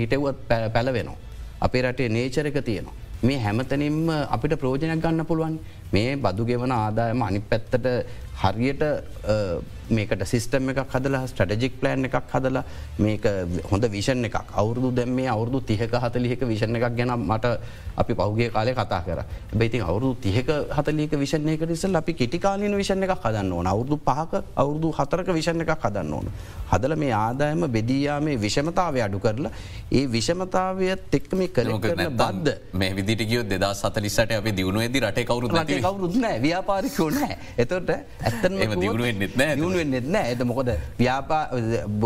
[0.00, 0.38] හිටවුවත්
[0.74, 1.18] පැලවෙනවා.
[1.60, 2.94] අපේ රටේ නේචරක තියෙනවා.
[3.22, 5.58] මේ හැමතනින්ම අපිට ප්‍රෝජනයක් ගන්න පුළුවන්
[5.92, 7.86] මේ බදු ගෙවන ආදායම අනි පැත්තට
[8.42, 8.82] හරියට
[9.90, 12.62] මේකට සිස්ටම එකක් හදලා ස්ටඩජික් ප්ලෑන් එකක් හදලා
[12.98, 13.24] මේක
[13.70, 14.36] හොඳ විෂණ එකක්.
[14.54, 17.50] අවුරදු දැම් මේ අවුරදු තිහක හතලික විෂණ එකක් ගැන මට
[17.96, 19.24] අපි පෞගේ කාලය කතා කර.
[19.52, 23.66] බයිති අවුරදු තිහක හතලික විෂණයක නිසල් අපි කෙටිකාලීන විෂණ එකක් හදන්න ඕන.
[23.66, 26.30] අවුරදු පහක අවුරදු හතරක විෂණ එකක් හදන්න ඕන.
[26.70, 29.52] හදල මේ ආදායම බෙදීයාමේ විෂමතාවය අඩු කරලා
[29.92, 35.50] ඒ විෂමතාවය තෙක්ම කළ කරන බද්ද මේ විදිට ගියෝ දෙදා සතලිසට අපි දියුණුවේද රට කවරු
[35.88, 37.90] කවරුත් නෑ ව්‍යාපාරිකෝ නෑ එතොට
[38.30, 41.42] ඇත්තන දියුණුවෙන් නෙත් දියුණුවෙන් නෙත් නෑ ඇත මොකද ව්‍යාපා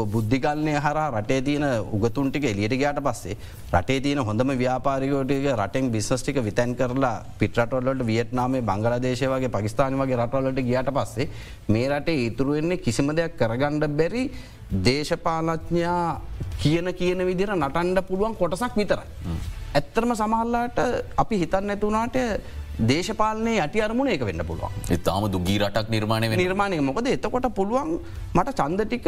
[0.09, 3.37] බුද්ධිකල්නය හර රටේ තියන උගතුන්ටික එලියට ගයාට පස්සේ
[3.73, 10.63] රටේ තියන හොඳම ව්‍යාපාරිකෝටික රටෙන් බිස්සස්ටික විතැන් කරලා පිටරටොල්ලට වියට්නාමේ බංගලදේශය වගේ පකිස්ාන වගේ රටවලට
[10.63, 11.29] ගියට පස්සේ
[11.69, 14.25] මේ රටේ ඉතුරුවෙන්නේ කිසිම දෙයක් කරගණ්ඩ බැරි
[14.85, 16.21] දේශපාලඥා
[16.59, 19.09] කියන කියන විදිර නටන්ඩ පුළුවන් කොටසක් විතරයි.
[19.75, 20.79] ඇත්තරම සමහල්ලාට
[21.17, 22.17] අපි හිතන්න ඇතුනාට
[22.79, 24.73] දේශපාලනය යටි අරමුණ ඒක වෙන්න පුළුවන්.
[24.91, 27.99] ඉතාම දුගී රටක් නිර්මාණය නිර්මාණය මොකද එතකොට පුළුවන්
[28.35, 29.07] මට චන්දටික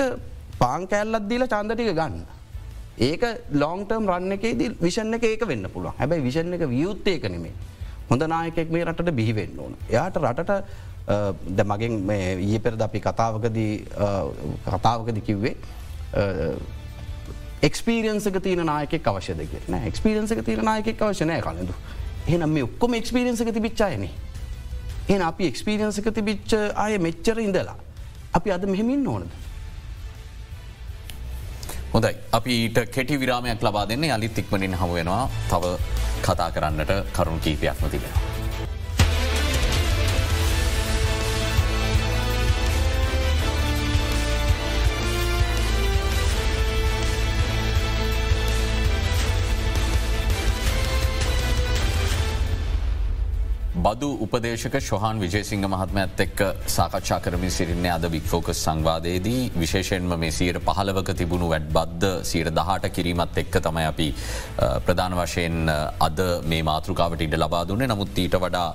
[0.59, 2.21] පාංකෑල්ලත් දීල චන්දටික ගන්න.
[2.99, 5.95] ඒක ලොන්ටර්ම් රන්න එකේදී විෂණ එක ඒක වෙන්න පුළුවන්.
[5.99, 7.53] හැබැයි විෂණ එක වියුත්තයක නෙමේ
[8.11, 9.75] හොඳ නායකෙක් මේ රටට බිහිවෙන්න ඕන.
[9.91, 11.95] එයාට රටට මගෙන්
[12.47, 13.75] ඊය පෙරද අපි කතාවකදී
[14.67, 15.55] කතාවකද කිව්වේ
[17.63, 21.75] එක්ස්පිරියන්සක තියන නායක අවශ්‍යද කියෙන එක්ස්පිරියන්සක තියන නායක අවශ්‍යනය කලඳු
[22.29, 24.13] එහනම් මේ ඔක්කොම එක්ස්පිරියන්සක තිබිච්චායනේ
[25.09, 27.77] එ අපි එක්ස්පිරියන්සක තිබිච්ච අය මෙච්චර ඉඳලා
[28.35, 29.31] අපි අද මෙහෙමින් ඕනද?
[31.93, 32.15] හොඳයි.
[32.33, 35.77] අපි ඊට කෙටි විරාමයක් ලබා දෙන්නේ අලිත් ඉක්මනින් හමුවෙනවා තව
[36.23, 38.36] කතා කරන්නට කරුණු කීපයක්ම තිබෙනවා.
[53.87, 56.41] බදු උපදේශක ශොහන් විජේසිංහ මහත්මඇත් එක්ක
[56.77, 59.43] සාකච්ඡා කරමින් සිරින්නේ අද වික්‍ෆෝකස් සංවාදයේදී.
[59.63, 64.09] විශේෂෙන්ම මේ සීර පහලවක තිබුණු වැඩ බද්ධ සීර දහට කිරීමත් එක්ක තමයි අපි
[64.87, 65.71] ප්‍රධාන වශයෙන්
[66.09, 66.19] අද
[66.53, 67.91] මේ මාතෘකාවට ඉඩ ලබා දුන්නේ.
[67.93, 68.69] නමුත් ඊට වඩා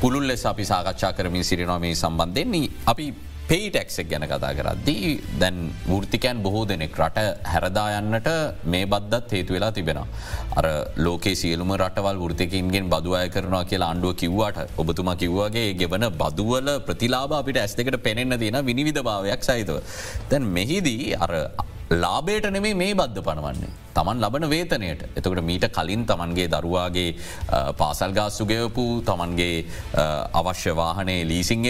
[0.00, 3.06] පුළුල් ලෙස අපි සාකච්ඡා කරමින් සිරිනවා මේ සම්බන්ධෙන්නේ අපි
[3.50, 5.58] පේටක්ක් ගැන කතා කරද්දී දැන්
[5.90, 7.18] වෘතිකයන් බොහෝ දෙනෙක් රට
[7.52, 8.28] හැරදායන්නට
[8.72, 10.06] මේ බද්දත් හේතු වෙලා තිබෙනවා.
[10.58, 10.66] අර
[10.96, 17.62] ලෝකේ සියලුම රටවල් ෘතිකින්ගෙන් බදුවය කරනවා කියලා අන්ඩුව කිව්වාට ඔබතුම කිව්වාගේ ගෙවන බදුවල ප්‍රතිලාබ අපිට
[17.62, 19.78] ඇස් දෙකට පෙනෙන්න්න තියෙන විනිවිධ භාවයක් සහිතව.
[20.30, 21.32] තැන් මෙහිදී අර
[21.90, 23.70] ලාබේට නෙමේ මේ බද්ධ පනවන්නේ.
[23.94, 27.14] තමන් ලබන වේතනයට එතකට මීට කලින් තමන්ගේ දරුවාගේ
[27.78, 29.64] පාසල් ගාස්සු ගෙවපු තමන්ගේ
[30.40, 31.62] අවශ්‍ය වාහනේ ලීසිං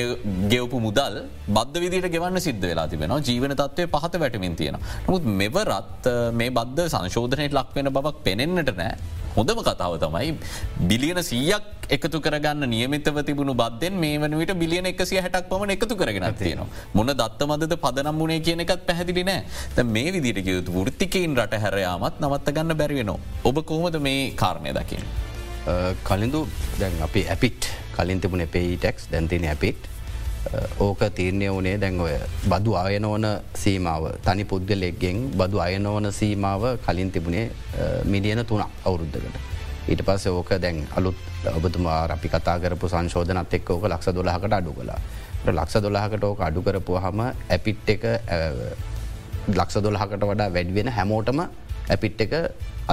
[0.48, 4.80] ගෙවපු මුදල් බද්ධ විදිට ගෙවන්න සිද්ධ වෙලා තිබෙනවා ජීවන තත්වය පහත වැටමින් තියෙන.
[5.06, 8.96] නමුත් මෙවරත් මේ බද්ධ සංශෝධනයට ලක්වෙන බවක් පෙනෙන්න්නට නෑ
[9.37, 10.30] හොඳම කතාව තමයි
[10.91, 11.64] බිලියන සීයක්
[11.97, 16.68] එකතු කරගන්න නියමිතව තිබුණු බද්ධෙන් මේ වනට බිලියන එකසිය හැටක් පමණ එකතු කරගෙන තියෙනවා.
[16.97, 22.20] මොන දත්ත මදද පදනම් වුණේ කියන එකත් පැහැදිලි නෑ මේ විදිට යුතු ෘත්තිකයින් රට හැරයාමත්
[22.22, 23.18] නවත්ත ගන්න බැරිවෙනවා.
[23.49, 25.05] ඔබ කොහොමද මේ කාරණය දකින.
[26.09, 26.41] කලින්දු
[26.80, 29.89] දැන් අපි ඇපිට් කලින් තිබුණ පේටෙක්ස් දැන්තින ඇපිට්
[30.78, 32.14] ඕක තීරණය වනේ දැන් ඔය
[32.53, 33.26] බදු අයනෝන
[33.62, 37.51] සීමාව තනි පුද්ගලෙක්ගෙන් බදු අයනෝන සීමාව කලින් තිබුණේ
[38.05, 39.36] මිලියන තුන අවුරුද්ධකට.
[39.88, 41.18] ඊට පස්ස ඕක දැන් අලුත්
[41.57, 44.99] ඔබතුමා අපි කතා කරපු සංශෝධනත් එක් ඕක ලක්ෂ දොලහකට අඩු කලා.
[45.47, 47.20] ලක්ෂ දොලහකට ඕක අඩු කරපු හම
[47.51, 48.05] ඇපිට් එක
[49.49, 51.40] ලක්ෂ දොලහකට වඩා වැඩිවෙන හැමෝටම
[51.90, 52.32] ඇපිට් එක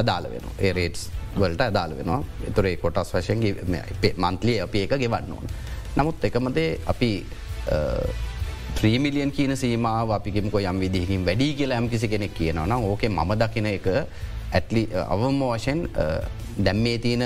[0.02, 3.40] අදාළ වෙන ඒරේටස් වලට අදාළ වෙනවා එතුරේ කොටස් වශයෙන්
[4.18, 5.48] මන්තලිය අප ඒක ගෙවන්න ඕන.
[5.98, 7.10] නමුත් එකමදේ අපි
[8.76, 13.66] ත්‍රීමිලියන් කියන සීමාව අපිගෙමක යම් විදිහකින් වැඩි කියලා ඇම් කිසි කෙනෙක් කියනවන ඕකේ මම දකින
[13.66, 13.88] එක
[14.52, 15.90] ඇත්ලි අවම වශයෙන්
[16.60, 17.24] දැම්මේ තියෙන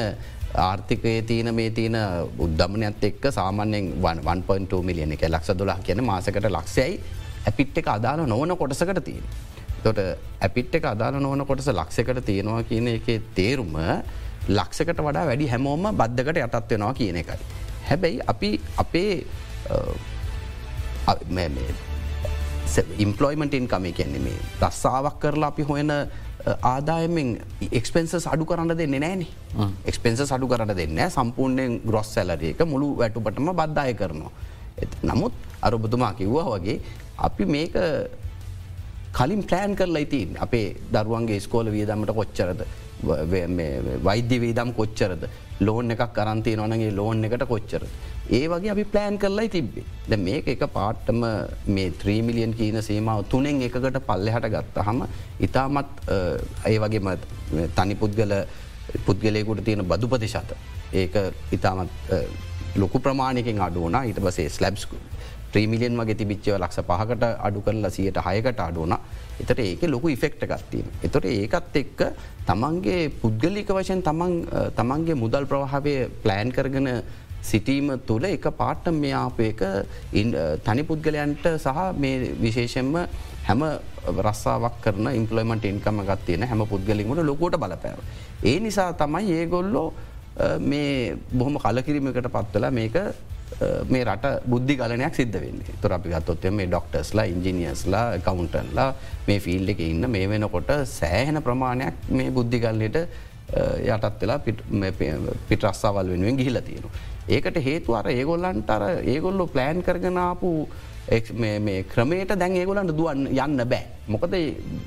[0.55, 1.95] ආර්ථිකයේ තියන මේ තියන
[2.39, 6.99] උද්ධමනයත් එක්ක සාමාන්‍යෙන් 1.2 මිලියන එක ලක්ෂ දොලා කියන මාසකට ලක්ෂයයි
[7.45, 9.23] ඇපිට් එක අදාළ නොවන කොටසකට තියෙන.
[9.83, 9.99] තොට
[10.41, 13.77] ඇපිට් එක අදාළ නොවන කොටස ලක්ෂකට තියෙනවා කියන එක තේරුම
[14.49, 17.39] ලක්ෂකට වඩා වැඩි හැමෝම බද්ධකට යටත් වෙනවා කියන එකයි.
[17.89, 19.11] හැබැයි අපි අපේ
[23.03, 25.91] ඉම්පලොයිමට ඉන්කම කියන්නේ මේ රස්සාාවක් කරලා අපි හොයන
[26.71, 27.29] ආදායමෙන්
[27.79, 33.93] එක්ස්පෙන්ස අඩු කරන්න දෙන්න නෑනේ එක්ස්පෙන්ස අඩු කරන්න දෙන්න සම්පූර්ණයෙන් ග්‍රොස් සැලරයක මුළු වැටුපටම බද්ධය
[34.01, 34.31] කරනවා.
[35.09, 35.33] නමුත්
[35.67, 36.77] අරබතුමා කිව්වා වගේ
[37.27, 37.77] අපි මේක
[39.17, 42.61] කලින් ප්ලෑන් කරලා ඉතින් අපේ දරුවන්ගේ ස්කෝල වියදමට කොච්චරද?
[44.03, 45.23] වෛද්‍ය වේදම් කොච්චරද
[45.65, 47.83] ලෝන් එකක් කරන්තය නොනගේ ලෝන් එකට කොච්චර.
[48.37, 49.85] ඒ වගේ අපි ප්ලෑන් කරලා තිබ්බේ.
[50.09, 51.21] ද මේක එක පාට්ටම
[51.75, 55.03] මේ ත්‍රීමිලියන් කීන සීමාව තුනෙන් එකකට පල්ලෙ හට ගත්ත හම
[55.47, 55.91] ඉතාමත්
[56.71, 57.09] ඒ වගේම
[57.77, 58.33] තනි පුද්ගල
[59.05, 60.51] පුද්ගලයකුට තියෙන බදු ප්‍රතිශත.
[60.93, 61.15] ඒක
[61.51, 61.91] ඉතාමත්
[62.81, 64.97] ලොකු ප්‍රමාණයකින් අඩුවන ඊට බසේ ස්ලබ්ස්කු
[65.57, 68.97] ත්‍රීමිලියන් වගේ තිබිච්චව ලක්ෂ පහකට අඩු කරලා සියට හයකට අඩුවන
[69.41, 70.87] එතට ඒක ලොකු ඉෆෙක්ට ගත්තිීම.
[71.05, 72.01] එතොට ඒකත් එක්ක
[72.49, 76.89] තමන්ගේ පුද්ගලික වශයෙන් තමන්ගේ මුදල් ප්‍රවාහාවය ප්ලෑන් කරගෙන
[77.49, 79.61] සිටීම තුළ එක පාට්ට මේ ආපයක
[80.67, 82.91] තනි පුද්ගලයන්ට සහ මේ විශේෂෙන්ම
[83.47, 83.63] හැම
[84.27, 87.99] රස්සාාවක් කරන ඉම්පලොයිමට ඉන්කම ගත්තියන හැම පුද්ගලින්ට ලොකෝට බලපෑව.
[88.43, 89.87] ඒ නිසා තමයි ඒගොල්ලෝ
[90.71, 92.97] මේ බොහොම කලකිරීමකට පත්වලා මේක
[93.89, 98.89] මේ රට බුද්ධි ගලනයක් සිද්ධ වෙන්නේ තුර අපි ගත්තොත්තය මේ ඩොක්ටර්ස්ලා ඉංජිනියස්ලා කවුන්ටන්ලා
[99.27, 104.39] මේ ෆිල්ඩ එක ඉන්න මේ වෙනකොට සෑහෙන ප්‍රමාණයක් මේ බුද්ධිගල්ලට යටත් වෙලා
[105.49, 106.89] පිටරස්සාවල් වෙනුවෙන් ගිහිල තියෙනු.
[107.29, 108.83] ඒකට හේතු අර ඒගොල්ලන්ට අර
[109.13, 110.51] ඒගොල්ලො ප්ලෑන් කරගෙනාපු
[111.39, 113.83] මේ ක්‍රමයට දැන් ඒගොලන්ට දුවන් යන්න බෑ.
[114.07, 114.35] මොකද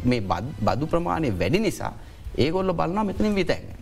[0.05, 0.21] මේ
[0.67, 1.93] බදු ප්‍රමාණය වැඩි නිසා
[2.37, 3.80] ඒගොල්ල බලන්න මෙතනින් විතැන්න.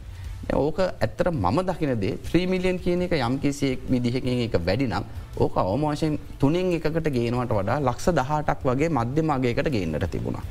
[0.55, 5.05] ඕක ඇත්තර මම දකිනදේ ත්‍රීමිලියන් කියන එක යම් කිසියෙක් විදිහකින් එක වැඩිනම්
[5.37, 10.45] ඕක අවමෝශයෙන් තුනින් එකකට ගේනවට වඩා ලක්ෂ දහටක් වගේ මධ්‍යමගේකට ගේන්නට තිබුණා.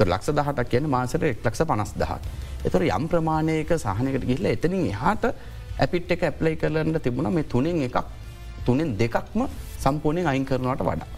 [0.00, 2.18] ලක්ෂ දහටක් කියන මාසට එක් ලක්ෂ පනස් දහක්.
[2.64, 5.24] එතුර යම් ප්‍රමාණයක සහනකට ගිහිල එතනින් එහාට
[5.78, 8.02] ඇපිට් එක ඇප්ලයි කරලට තිබුණ මේ තුනෙන් එකක්
[8.66, 9.46] තුනෙන් දෙකක්ම
[9.78, 11.17] සම්පූර්ණයෙන් අයින් කරනවට වඩා.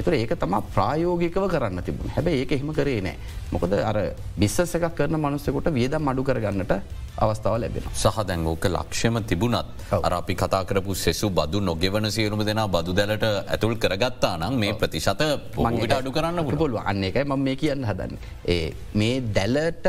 [0.00, 2.10] එතුර ඒක තම ප්‍රායෝගිකව කරන්න තිබුණ.
[2.16, 3.16] හැබ ඒක එහෙම කරේ නෑ.
[3.52, 3.98] මොකද අර
[4.36, 6.72] බිස්සස එකක් කරන මනුස්සකොට වියදම් අඩු කරගන්නට
[7.16, 7.84] අවස්ථාව ලැබෙන.
[7.94, 13.26] සහ දැන් ඕක ලක්ෂම තිබුණත් අරපි කතා කරපු සෙසු බදු නොගෙවන සියරුම දෙෙන බදු දැලට
[13.26, 15.22] ඇතුල් කරගත්තා නම් මේ ප්‍රතිශත
[15.56, 18.16] පොමට අඩු කරන්න පුළුව අන්න එකයි ම මේ කියන්න හදන්න.
[18.54, 19.86] ඒ මේ දැලට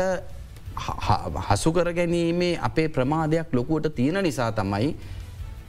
[1.48, 4.94] හසු කර ගැනීමේ අපේ ප්‍රමාදයක් ලොකුවට තියෙන නිසා තමයි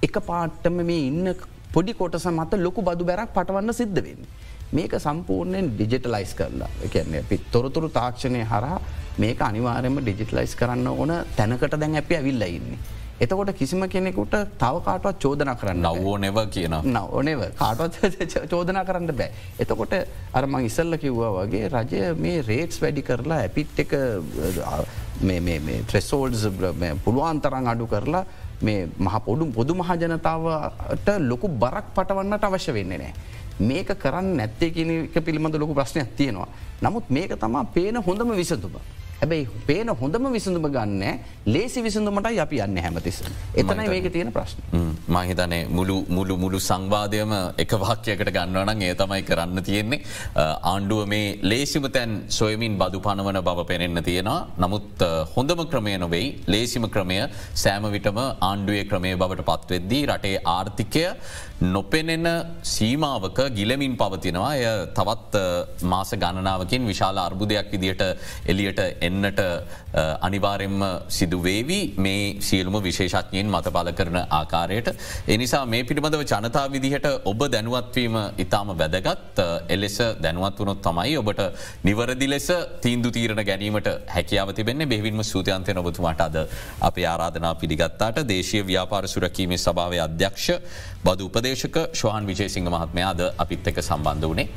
[0.04, 1.36] එක පාට්ටම මේ ඉන්න
[1.74, 4.26] පොඩි කොටස මත ලොකු බදු බැරක් පටවන්න සිද්ධ වෙන්න.
[4.72, 8.82] මේක සම්පූර්ණයෙන් ඩිජිටලයිස් කරලා එකන්නේ පි තොරතුරු තාක්ෂණය හරහා
[9.18, 12.80] මේක අනිවාරෙන්ම ඩිජිටලයිස් කරන්න ඕන තැනකට දැන් ඇපි ඇවිල්ල ඉන්නේ.
[13.20, 18.18] එතකොට කිසිම කෙනෙකුට තව කාටවත් චෝදන කරන්න නවෝ නෙව කියන ඕනෙව කාටවත්
[18.52, 19.30] චෝදන කරන්න බෑ.
[19.60, 19.94] එතකොට
[20.34, 23.94] අරමං ඉසල්ල කිව්වා වගේ රජය මේ රේට්ස් වැඩි කරලා ඇපිට් එක
[25.88, 26.48] ත්‍රෙසෝල්ස්
[27.06, 28.26] පුළුවන් තරන් අඩු කරලා
[28.64, 33.14] මේ මහ පොඩු පොදු මහජනතාවට ලොකු බරක් පටවන්නට අවශ්‍ය වෙන්නේ නෑ.
[33.60, 36.48] මේක කරන්න නැත්තේ කියනක පිළිබඳ ලොකු ප්‍රශ්නයක් තියෙනවා.
[36.82, 38.76] නමුත් මේක තමා පේන හොඳම විසතුම.
[39.24, 43.18] හැබැයි පේන හොඳම විසඳුම ගන්න ලේසි විසඳුමටයි අපි යන්න හැමතිස.
[43.56, 44.60] එතනයි මේක තියෙන ප්‍රශ්න.
[45.08, 50.02] මහිතනේ මුළු මුළු මුළු සංවාධයම එක වාක්‍යයකට ගන්නවනන් ඒ තමයි කරන්න තියෙන්නේ.
[50.64, 54.40] ආණ්ඩුව මේ ලේසිම තැන් සොයමින් බදු පනවන බව පෙනෙන්න තියෙනවා.
[54.58, 57.20] නමුත් හොඳම ක්‍රමය නොවෙයි ලේසිම ක්‍රමය
[57.56, 58.20] සෑම විටම
[58.50, 61.06] ආණ්ඩුවේ ක්‍රමය බවට පත්වෙද්දී රටේ ආර්ථිකය
[61.64, 62.28] නොපෙනෙන
[62.62, 64.56] සීමාවක ගිලමින් පවතිනවා.
[64.56, 65.36] එය තවත්
[65.92, 68.04] මාස ගණනාවකින් විශාල අර්බුදයක් විදියට
[68.52, 69.40] එලියට එන්නට
[70.28, 70.82] අනිවාරෙන්ම
[71.18, 71.80] සිදුවේවි.
[71.98, 74.90] මේ සියලුම විශේෂඥයෙන් මත පල කරන ආකාරයට.
[75.28, 79.40] එනිසා මේ පිළිබඳව ජනතා විදිහට ඔබ දැනුවත්වීම ඉතාම වැදගත්.
[79.70, 81.42] එලෙස දැනුවත් වනොත් තමයි ඔබට
[81.84, 82.50] නිවරදි ලෙස
[82.82, 84.92] තීන්දු තීරණ ගැනීමට හැකියාව තිබෙන්නේ.
[84.94, 86.38] බෙවින්ම සූතියන්තය නොබතුමට අද
[86.82, 88.20] අප ආරාධනා පිළිගත්තාට.
[88.34, 90.52] දේශය ව්‍යාපාර සුරකීමේ සභාව අධ්‍යක්ෂ
[91.06, 94.48] බද උපදේ විශ්ලේෂක ශවාන් විජේසිංහ මහත්මයාද අපිත් එක සම්බන්ධ වනේ.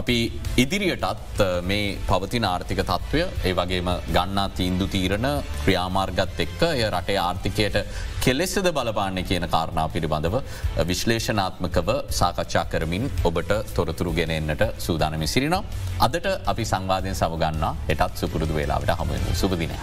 [0.00, 0.16] අපි
[0.62, 1.40] ඉදිරියටත්
[1.70, 5.26] මේ පවතින ආර්ථික තත්ත්වය ඒ වගේම ගන්නා තීන්දු තීරණ
[5.64, 7.76] ක්‍රියාමාර්ගත් එක්ක ය රටේ ආර්ථිකයට
[8.24, 10.38] කෙලෙසද බලපාන්න කියන කාරණා පිළිබඳව
[10.90, 11.90] විශ්ලේෂනාත්මකව
[12.20, 15.64] සාකච්ඡා කරමින් ඔබට තොරතුරු ගෙනෙන්න්නට සූදානමි සිරිනවා.
[16.06, 19.78] අදට අපි සංවාධයෙන් සමගන්නා එටත් සුපුරුදු වෙලාවට හමුවෙන සුපදිනය.